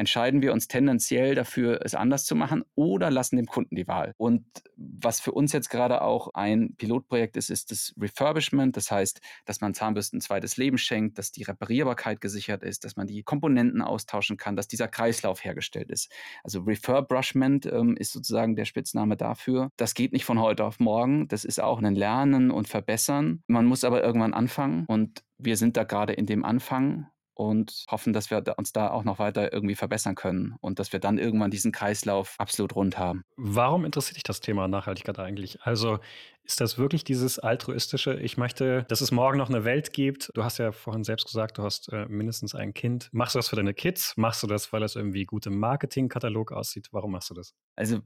entscheiden 0.00 0.40
wir 0.40 0.54
uns 0.54 0.66
tendenziell 0.66 1.34
dafür, 1.34 1.80
es 1.84 1.94
anders 1.94 2.24
zu 2.24 2.34
machen 2.34 2.64
oder 2.74 3.10
lassen 3.10 3.36
dem 3.36 3.44
Kunden 3.44 3.76
die 3.76 3.86
Wahl. 3.86 4.14
Und 4.16 4.46
was 4.76 5.20
für 5.20 5.32
uns 5.32 5.52
jetzt 5.52 5.68
gerade 5.68 6.00
auch 6.00 6.32
ein 6.32 6.74
Pilotprojekt 6.78 7.36
ist, 7.36 7.50
ist 7.50 7.70
das 7.70 7.92
Refurbishment. 8.00 8.78
Das 8.78 8.90
heißt, 8.90 9.20
dass 9.44 9.60
man 9.60 9.74
Zahnbürsten 9.74 10.16
ein 10.16 10.22
zweites 10.22 10.56
Leben 10.56 10.78
schenkt, 10.78 11.18
dass 11.18 11.32
die 11.32 11.42
Reparierbarkeit 11.42 12.22
gesichert 12.22 12.62
ist, 12.62 12.86
dass 12.86 12.96
man 12.96 13.08
die 13.08 13.22
Komponenten 13.22 13.82
austauschen 13.82 14.38
kann, 14.38 14.56
dass 14.56 14.68
dieser 14.68 14.88
Kreislauf 14.88 15.44
hergestellt 15.44 15.90
ist. 15.90 16.10
Also 16.44 16.62
Refurbishment 16.62 17.66
ähm, 17.66 17.94
ist 17.98 18.12
sozusagen 18.12 18.56
der 18.56 18.64
Spitzname 18.64 19.18
dafür. 19.18 19.68
Das 19.76 19.92
geht 19.92 20.14
nicht 20.14 20.24
von 20.24 20.40
heute 20.40 20.64
auf 20.64 20.80
morgen. 20.80 21.28
Das 21.28 21.44
ist 21.44 21.60
auch 21.60 21.82
ein 21.82 21.94
Lernen 21.94 22.50
und 22.50 22.68
Verbessern. 22.68 23.42
Man 23.48 23.66
muss 23.66 23.84
aber 23.84 24.02
irgendwann 24.02 24.32
anfangen 24.32 24.86
und 24.88 25.22
wir 25.36 25.58
sind 25.58 25.76
da 25.76 25.84
gerade 25.84 26.14
in 26.14 26.24
dem 26.24 26.42
Anfang 26.42 27.06
und 27.40 27.86
hoffen, 27.90 28.12
dass 28.12 28.30
wir 28.30 28.44
uns 28.58 28.74
da 28.74 28.90
auch 28.90 29.02
noch 29.02 29.18
weiter 29.18 29.50
irgendwie 29.50 29.74
verbessern 29.74 30.14
können 30.14 30.56
und 30.60 30.78
dass 30.78 30.92
wir 30.92 31.00
dann 31.00 31.16
irgendwann 31.16 31.50
diesen 31.50 31.72
Kreislauf 31.72 32.34
absolut 32.36 32.76
rund 32.76 32.98
haben. 32.98 33.24
Warum 33.36 33.86
interessiert 33.86 34.16
dich 34.16 34.24
das 34.24 34.40
Thema 34.40 34.68
Nachhaltigkeit 34.68 35.18
eigentlich? 35.18 35.58
Also 35.62 36.00
ist 36.44 36.60
das 36.60 36.76
wirklich 36.76 37.02
dieses 37.02 37.38
altruistische, 37.38 38.12
ich 38.20 38.36
möchte, 38.36 38.84
dass 38.88 39.00
es 39.00 39.10
morgen 39.10 39.38
noch 39.38 39.48
eine 39.48 39.64
Welt 39.64 39.94
gibt? 39.94 40.30
Du 40.34 40.44
hast 40.44 40.58
ja 40.58 40.70
vorhin 40.70 41.02
selbst 41.02 41.24
gesagt, 41.24 41.56
du 41.56 41.62
hast 41.62 41.90
äh, 41.90 42.04
mindestens 42.10 42.54
ein 42.54 42.74
Kind. 42.74 43.08
Machst 43.12 43.34
du 43.34 43.38
das 43.38 43.48
für 43.48 43.56
deine 43.56 43.72
Kids? 43.72 44.18
Machst 44.18 44.42
du 44.42 44.46
das, 44.46 44.70
weil 44.74 44.80
das 44.80 44.94
irgendwie 44.94 45.24
gut 45.24 45.46
im 45.46 45.58
Marketingkatalog 45.58 46.52
aussieht? 46.52 46.88
Warum 46.92 47.12
machst 47.12 47.30
du 47.30 47.34
das? 47.34 47.54
Also 47.74 48.00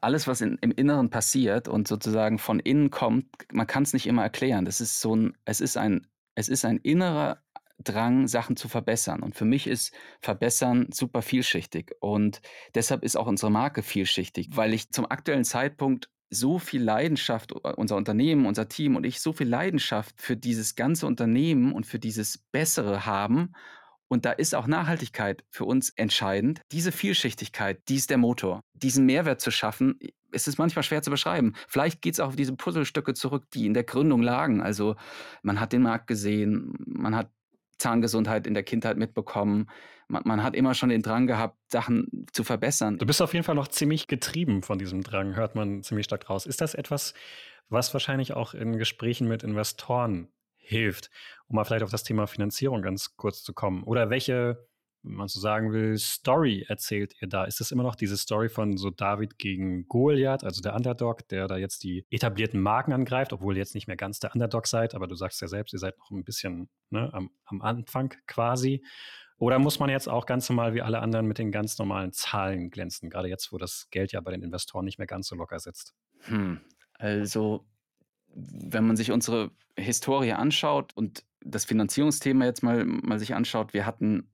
alles, 0.00 0.26
was 0.26 0.40
in, 0.40 0.58
im 0.60 0.72
Inneren 0.72 1.08
passiert 1.08 1.68
und 1.68 1.86
sozusagen 1.86 2.40
von 2.40 2.58
innen 2.58 2.90
kommt, 2.90 3.26
man 3.52 3.68
kann 3.68 3.84
es 3.84 3.92
nicht 3.92 4.08
immer 4.08 4.24
erklären. 4.24 4.64
Das 4.64 4.80
ist 4.80 5.00
so 5.00 5.14
ein, 5.14 5.36
es 5.44 5.60
ist 5.60 5.76
ein, 5.76 6.08
es 6.34 6.48
ist 6.48 6.64
ein 6.64 6.78
innerer 6.78 7.38
Drang, 7.84 8.28
Sachen 8.28 8.56
zu 8.56 8.68
verbessern. 8.68 9.22
Und 9.22 9.34
für 9.34 9.44
mich 9.44 9.66
ist 9.66 9.92
Verbessern 10.20 10.88
super 10.92 11.22
vielschichtig. 11.22 11.92
Und 12.00 12.40
deshalb 12.74 13.02
ist 13.02 13.16
auch 13.16 13.26
unsere 13.26 13.50
Marke 13.50 13.82
vielschichtig, 13.82 14.50
weil 14.52 14.74
ich 14.74 14.90
zum 14.90 15.10
aktuellen 15.10 15.44
Zeitpunkt 15.44 16.08
so 16.30 16.58
viel 16.58 16.82
Leidenschaft, 16.82 17.52
äh, 17.52 17.72
unser 17.76 17.96
Unternehmen, 17.96 18.46
unser 18.46 18.68
Team 18.68 18.96
und 18.96 19.04
ich 19.04 19.20
so 19.20 19.32
viel 19.32 19.48
Leidenschaft 19.48 20.20
für 20.20 20.36
dieses 20.36 20.74
ganze 20.74 21.06
Unternehmen 21.06 21.72
und 21.72 21.86
für 21.86 21.98
dieses 21.98 22.38
Bessere 22.38 23.06
haben. 23.06 23.52
Und 24.08 24.24
da 24.26 24.32
ist 24.32 24.54
auch 24.54 24.66
Nachhaltigkeit 24.66 25.44
für 25.50 25.64
uns 25.64 25.90
entscheidend. 25.90 26.60
Diese 26.70 26.92
Vielschichtigkeit, 26.92 27.80
die 27.88 27.96
ist 27.96 28.10
der 28.10 28.18
Motor. 28.18 28.62
Diesen 28.74 29.06
Mehrwert 29.06 29.40
zu 29.40 29.50
schaffen, 29.50 29.98
es 30.32 30.48
ist 30.48 30.58
manchmal 30.58 30.82
schwer 30.82 31.02
zu 31.02 31.10
beschreiben. 31.10 31.54
Vielleicht 31.68 32.02
geht 32.02 32.14
es 32.14 32.20
auch 32.20 32.28
auf 32.28 32.36
diese 32.36 32.54
Puzzlestücke 32.54 33.14
zurück, 33.14 33.44
die 33.54 33.66
in 33.66 33.74
der 33.74 33.84
Gründung 33.84 34.22
lagen. 34.22 34.60
Also 34.60 34.96
man 35.42 35.60
hat 35.60 35.72
den 35.72 35.82
Markt 35.82 36.06
gesehen, 36.06 36.74
man 36.86 37.14
hat 37.14 37.30
Zahngesundheit 37.78 38.46
in 38.46 38.54
der 38.54 38.62
Kindheit 38.62 38.96
mitbekommen. 38.96 39.68
Man, 40.08 40.22
man, 40.24 40.42
hat 40.42 40.54
immer 40.54 40.74
schon 40.74 40.88
den 40.88 41.02
Drang 41.02 41.26
gehabt, 41.26 41.56
Sachen 41.70 42.26
zu 42.32 42.44
verbessern. 42.44 42.98
Du 42.98 43.06
bist 43.06 43.22
auf 43.22 43.32
jeden 43.32 43.44
Fall 43.44 43.54
noch 43.54 43.68
ziemlich 43.68 44.06
getrieben 44.06 44.62
von 44.62 44.78
diesem 44.78 45.02
Drang, 45.02 45.36
hört 45.36 45.54
man 45.54 45.82
ziemlich 45.82 46.04
stark 46.04 46.28
raus. 46.28 46.46
Ist 46.46 46.60
das 46.60 46.74
etwas, 46.74 47.14
was 47.68 47.92
wahrscheinlich 47.94 48.34
auch 48.34 48.54
in 48.54 48.78
Gesprächen 48.78 49.28
mit 49.28 49.42
Investoren 49.42 50.28
hilft, 50.56 51.10
um 51.46 51.56
mal 51.56 51.64
vielleicht 51.64 51.84
auf 51.84 51.90
das 51.90 52.04
Thema 52.04 52.26
Finanzierung 52.26 52.82
ganz 52.82 53.16
kurz 53.16 53.42
zu 53.42 53.52
kommen? 53.52 53.82
Oder 53.84 54.10
welche 54.10 54.66
wenn 55.02 55.14
man 55.14 55.28
so 55.28 55.40
sagen 55.40 55.72
will, 55.72 55.98
Story 55.98 56.64
erzählt 56.68 57.14
ihr 57.20 57.28
da? 57.28 57.44
Ist 57.44 57.60
das 57.60 57.72
immer 57.72 57.82
noch 57.82 57.96
diese 57.96 58.16
Story 58.16 58.48
von 58.48 58.76
so 58.76 58.90
David 58.90 59.38
gegen 59.38 59.88
Goliath, 59.88 60.44
also 60.44 60.62
der 60.62 60.74
Underdog, 60.74 61.26
der 61.28 61.48
da 61.48 61.56
jetzt 61.56 61.82
die 61.82 62.06
etablierten 62.10 62.60
Marken 62.60 62.92
angreift, 62.92 63.32
obwohl 63.32 63.56
ihr 63.56 63.60
jetzt 63.60 63.74
nicht 63.74 63.88
mehr 63.88 63.96
ganz 63.96 64.20
der 64.20 64.32
Underdog 64.32 64.66
seid, 64.66 64.94
aber 64.94 65.08
du 65.08 65.14
sagst 65.14 65.40
ja 65.40 65.48
selbst, 65.48 65.72
ihr 65.72 65.80
seid 65.80 65.98
noch 65.98 66.10
ein 66.10 66.24
bisschen 66.24 66.68
ne, 66.90 67.12
am, 67.12 67.30
am 67.44 67.62
Anfang 67.62 68.14
quasi. 68.26 68.84
Oder 69.38 69.58
muss 69.58 69.80
man 69.80 69.90
jetzt 69.90 70.08
auch 70.08 70.24
ganz 70.26 70.48
normal 70.48 70.72
wie 70.72 70.82
alle 70.82 71.00
anderen 71.00 71.26
mit 71.26 71.38
den 71.38 71.50
ganz 71.50 71.76
normalen 71.78 72.12
Zahlen 72.12 72.70
glänzen, 72.70 73.10
gerade 73.10 73.28
jetzt, 73.28 73.52
wo 73.52 73.58
das 73.58 73.88
Geld 73.90 74.12
ja 74.12 74.20
bei 74.20 74.30
den 74.30 74.42
Investoren 74.42 74.84
nicht 74.84 74.98
mehr 74.98 75.08
ganz 75.08 75.26
so 75.26 75.34
locker 75.34 75.58
sitzt? 75.58 75.94
Hm. 76.20 76.60
Also, 76.94 77.66
wenn 78.28 78.86
man 78.86 78.96
sich 78.96 79.10
unsere 79.10 79.50
Historie 79.76 80.32
anschaut 80.32 80.96
und 80.96 81.24
das 81.40 81.64
Finanzierungsthema 81.64 82.44
jetzt 82.44 82.62
mal, 82.62 82.84
mal 82.84 83.18
sich 83.18 83.34
anschaut, 83.34 83.74
wir 83.74 83.84
hatten 83.84 84.28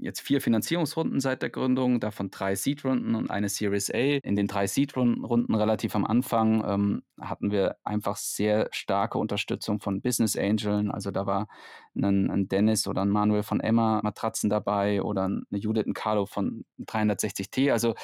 jetzt 0.00 0.20
vier 0.20 0.40
Finanzierungsrunden 0.40 1.20
seit 1.20 1.42
der 1.42 1.50
Gründung, 1.50 2.00
davon 2.00 2.30
drei 2.30 2.54
Seed-Runden 2.54 3.14
und 3.14 3.30
eine 3.30 3.48
Series 3.48 3.90
A. 3.90 4.18
In 4.22 4.36
den 4.36 4.46
drei 4.46 4.66
Seed-Runden 4.66 5.54
relativ 5.54 5.94
am 5.94 6.04
Anfang 6.04 6.64
ähm, 6.66 7.02
hatten 7.20 7.50
wir 7.50 7.76
einfach 7.84 8.16
sehr 8.16 8.68
starke 8.72 9.18
Unterstützung 9.18 9.80
von 9.80 10.00
Business 10.00 10.36
Angeln. 10.36 10.90
Also 10.90 11.10
da 11.10 11.26
war 11.26 11.48
ein, 11.94 12.30
ein, 12.30 12.48
Dennis 12.48 12.86
oder 12.86 13.02
ein 13.02 13.08
Manuel 13.08 13.42
von 13.42 13.60
Emma 13.60 14.00
Matratzen 14.02 14.50
dabei 14.50 15.02
oder 15.02 15.24
eine 15.24 15.44
Judith 15.50 15.86
und 15.86 15.94
Carlo 15.94 16.26
von 16.26 16.64
360T. 16.80 17.72
Also 17.72 17.94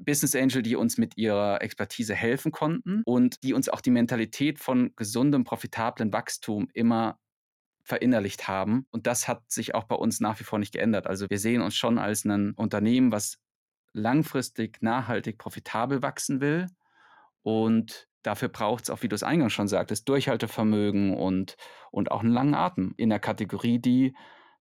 Business 0.00 0.36
Angel, 0.36 0.62
die 0.62 0.76
uns 0.76 0.98
mit 0.98 1.16
ihrer 1.16 1.62
Expertise 1.62 2.14
helfen 2.14 2.52
konnten 2.52 3.02
und 3.04 3.42
die 3.42 3.54
uns 3.54 3.68
auch 3.68 3.80
die 3.80 3.90
Mentalität 3.90 4.58
von 4.58 4.92
gesundem, 4.96 5.44
profitablen 5.44 6.12
Wachstum 6.12 6.68
immer 6.74 7.18
verinnerlicht 7.90 8.48
haben. 8.48 8.86
Und 8.90 9.06
das 9.06 9.28
hat 9.28 9.50
sich 9.50 9.74
auch 9.74 9.84
bei 9.84 9.96
uns 9.96 10.20
nach 10.20 10.40
wie 10.40 10.44
vor 10.44 10.58
nicht 10.58 10.72
geändert. 10.72 11.06
Also 11.06 11.28
wir 11.28 11.38
sehen 11.38 11.60
uns 11.60 11.76
schon 11.76 11.98
als 11.98 12.24
ein 12.24 12.52
Unternehmen, 12.52 13.12
was 13.12 13.38
langfristig, 13.92 14.78
nachhaltig, 14.80 15.36
profitabel 15.36 16.00
wachsen 16.02 16.40
will. 16.40 16.68
Und 17.42 18.08
dafür 18.22 18.48
braucht 18.48 18.84
es 18.84 18.90
auch, 18.90 19.02
wie 19.02 19.08
du 19.08 19.16
es 19.16 19.22
eingangs 19.22 19.52
schon 19.52 19.68
sagtest, 19.68 20.08
Durchhaltevermögen 20.08 21.14
und, 21.14 21.56
und 21.90 22.12
auch 22.12 22.20
einen 22.20 22.32
langen 22.32 22.54
Atem 22.54 22.94
in 22.96 23.10
der 23.10 23.18
Kategorie, 23.18 23.80
die 23.80 24.14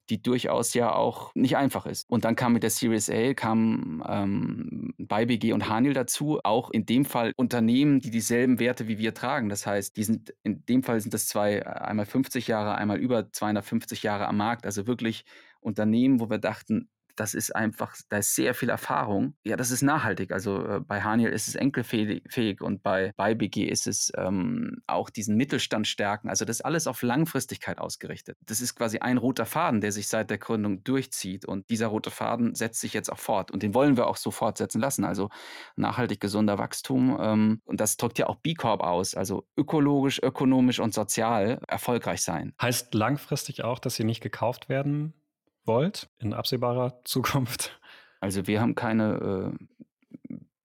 die 0.10 0.22
durchaus 0.22 0.74
ja 0.74 0.94
auch 0.94 1.34
nicht 1.36 1.58
einfach 1.58 1.86
ist. 1.86 2.10
Und 2.10 2.26
dann 2.26 2.36
kam 2.36 2.54
mit 2.54 2.64
der 2.64 2.70
Series 2.70 3.10
A, 3.10 3.34
kam 3.34 4.04
ähm, 4.08 4.94
BayBG 4.98 5.54
und 5.54 5.70
Hanil 5.70 5.94
dazu, 5.94 6.40
auch 6.44 6.70
in 6.72 6.86
dem 6.86 7.06
Fall 7.06 7.34
Unternehmen, 7.36 8.00
die 8.00 8.12
dieselben 8.12 8.60
Werte 8.60 8.88
wie 8.88 8.98
wir 8.98 9.14
tragen. 9.14 9.50
Das 9.50 9.66
heißt, 9.66 9.96
die 9.98 10.04
sind, 10.04 10.34
in 10.44 10.66
dem 10.66 10.84
Fall 10.84 11.00
sind 11.00 11.14
das 11.14 11.28
zwei, 11.28 11.66
einmal 11.66 12.06
50 12.06 12.48
Jahre, 12.48 12.76
einmal 12.76 12.98
über 12.98 13.32
250 13.32 14.04
Jahre 14.04 14.28
am 14.28 14.38
Markt, 14.38 14.66
also 14.66 14.88
wirklich 14.88 15.26
Unternehmen, 15.62 16.20
wo 16.20 16.30
wir 16.30 16.38
dachten, 16.38 16.90
das 17.20 17.34
ist 17.34 17.54
einfach, 17.54 17.96
da 18.08 18.20
ist 18.20 18.34
sehr 18.34 18.54
viel 18.54 18.70
Erfahrung. 18.70 19.34
Ja, 19.44 19.58
das 19.58 19.72
ist 19.72 19.82
nachhaltig. 19.82 20.32
Also 20.32 20.66
äh, 20.66 20.80
bei 20.80 21.02
Haniel 21.02 21.32
ist 21.32 21.50
es 21.50 21.56
enkelfähig 21.56 22.62
und 22.62 22.82
bei, 22.82 23.12
bei 23.18 23.36
BG 23.36 23.66
ist 23.66 23.88
es 23.88 24.12
ähm, 24.16 24.82
auch 24.88 25.10
diesen 25.10 25.36
Mittelstand 25.36 25.86
stärken. 25.86 26.30
Also 26.30 26.46
das 26.46 26.58
ist 26.58 26.66
alles 26.66 26.88
auf 26.88 27.02
Langfristigkeit 27.02 27.78
ausgerichtet. 27.78 28.38
Das 28.46 28.62
ist 28.62 28.76
quasi 28.76 29.00
ein 29.00 29.18
roter 29.18 29.46
Faden, 29.46 29.82
der 29.82 29.92
sich 29.92 30.08
seit 30.08 30.30
der 30.30 30.38
Gründung 30.38 30.84
durchzieht. 30.86 31.46
Und 31.46 31.70
dieser 31.70 31.88
rote 31.88 32.10
Faden 32.10 32.56
setzt 32.56 32.80
sich 32.80 32.94
jetzt 32.94 33.12
auch 33.12 33.20
fort. 33.20 33.52
Und 33.52 33.64
den 33.64 33.74
wollen 33.74 33.98
wir 33.98 34.08
auch 34.08 34.18
so 34.18 34.32
fortsetzen 34.32 34.80
lassen. 34.80 35.04
Also 35.04 35.30
nachhaltig 35.76 36.22
gesunder 36.22 36.58
Wachstum. 36.58 37.18
Ähm, 37.20 37.62
und 37.66 37.82
das 37.82 37.98
drückt 37.98 38.18
ja 38.18 38.28
auch 38.28 38.38
B 38.38 38.54
Corp 38.54 38.82
aus. 38.82 39.14
Also 39.14 39.46
ökologisch, 39.58 40.24
ökonomisch 40.24 40.80
und 40.80 40.94
sozial 40.94 41.60
erfolgreich 41.68 42.22
sein. 42.22 42.54
Heißt 42.62 42.94
langfristig 42.94 43.66
auch, 43.66 43.80
dass 43.80 43.96
sie 43.96 44.06
nicht 44.06 44.22
gekauft 44.22 44.70
werden 44.70 45.14
wollt 45.66 46.10
in 46.20 46.34
absehbarer 46.34 47.02
Zukunft? 47.04 47.80
Also 48.22 48.48
wir 48.48 48.60
haben 48.60 48.76
keine 48.76 49.56
äh, 49.60 49.66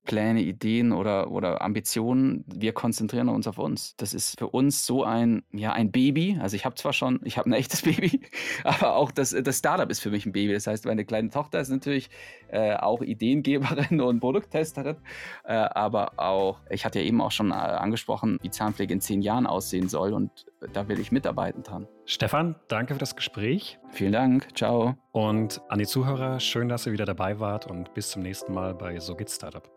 Pläne, 0.05 0.43
Ideen 0.43 0.93
oder, 0.93 1.31
oder 1.31 1.63
Ambitionen. 1.63 2.45
Wir 2.47 2.73
konzentrieren 2.73 3.29
uns 3.29 3.47
auf 3.47 3.59
uns. 3.59 3.97
Das 3.97 4.13
ist 4.13 4.39
für 4.39 4.49
uns 4.49 4.85
so 4.85 5.03
ein, 5.03 5.43
ja, 5.51 5.73
ein 5.73 5.91
Baby. 5.91 6.39
Also 6.41 6.57
ich 6.57 6.65
habe 6.67 6.75
zwar 6.75 6.93
schon, 6.93 7.21
ich 7.25 7.39
habe 7.39 7.49
ein 7.49 7.55
echtes 7.55 7.83
Baby, 7.83 8.21
aber 8.65 8.97
auch 8.97 9.11
das, 9.11 9.35
das 9.43 9.59
Startup 9.59 9.91
ist 9.91 10.01
für 10.01 10.11
mich 10.11 10.27
ein 10.27 10.33
Baby. 10.33 10.53
Das 10.53 10.67
heißt, 10.67 10.85
meine 10.85 11.05
kleine 11.05 11.31
Tochter 11.31 11.61
ist 11.61 11.71
natürlich 11.71 12.11
äh, 12.49 12.75
auch 12.75 13.01
Ideengeberin 13.01 14.01
und 14.03 14.21
Produkttesterin. 14.21 14.97
Äh, 15.45 15.55
aber 15.55 16.13
auch, 16.19 16.61
ich 16.69 16.85
hatte 16.85 17.01
ja 17.01 17.07
eben 17.07 17.21
auch 17.21 17.33
schon 17.33 17.51
äh, 17.51 17.55
angesprochen, 17.55 18.39
wie 18.43 18.51
Zahnpflege 18.51 18.93
in 18.93 19.01
zehn 19.01 19.23
Jahren 19.23 19.47
aussehen 19.47 19.89
soll. 19.89 20.13
Und 20.13 20.31
da 20.75 20.87
will 20.89 21.01
ich 21.01 21.13
mitarbeiten 21.13 21.63
dran. 21.63 21.89
Stefan, 22.07 22.57
danke 22.69 22.95
für 22.95 23.01
das 23.01 23.17
Gespräch. 23.17 23.79
Vielen 23.91 24.13
Dank. 24.13 24.49
Ciao. 24.55 24.95
Und 25.13 25.63
an 25.69 25.79
die 25.79 25.87
Zuhörer, 25.87 26.39
schön, 26.39 26.69
dass 26.69 26.87
ihr 26.87 26.93
wieder 26.93 27.07
dabei 27.07 27.41
wart 27.41 27.67
und 27.67 27.95
bis 27.95 28.11
zum 28.11 28.23
nächsten 28.23 28.53
Mal 28.53 28.75
bei 28.75 28.99
So 29.01 29.15
geht 29.15 29.31
Startup. 29.31 29.69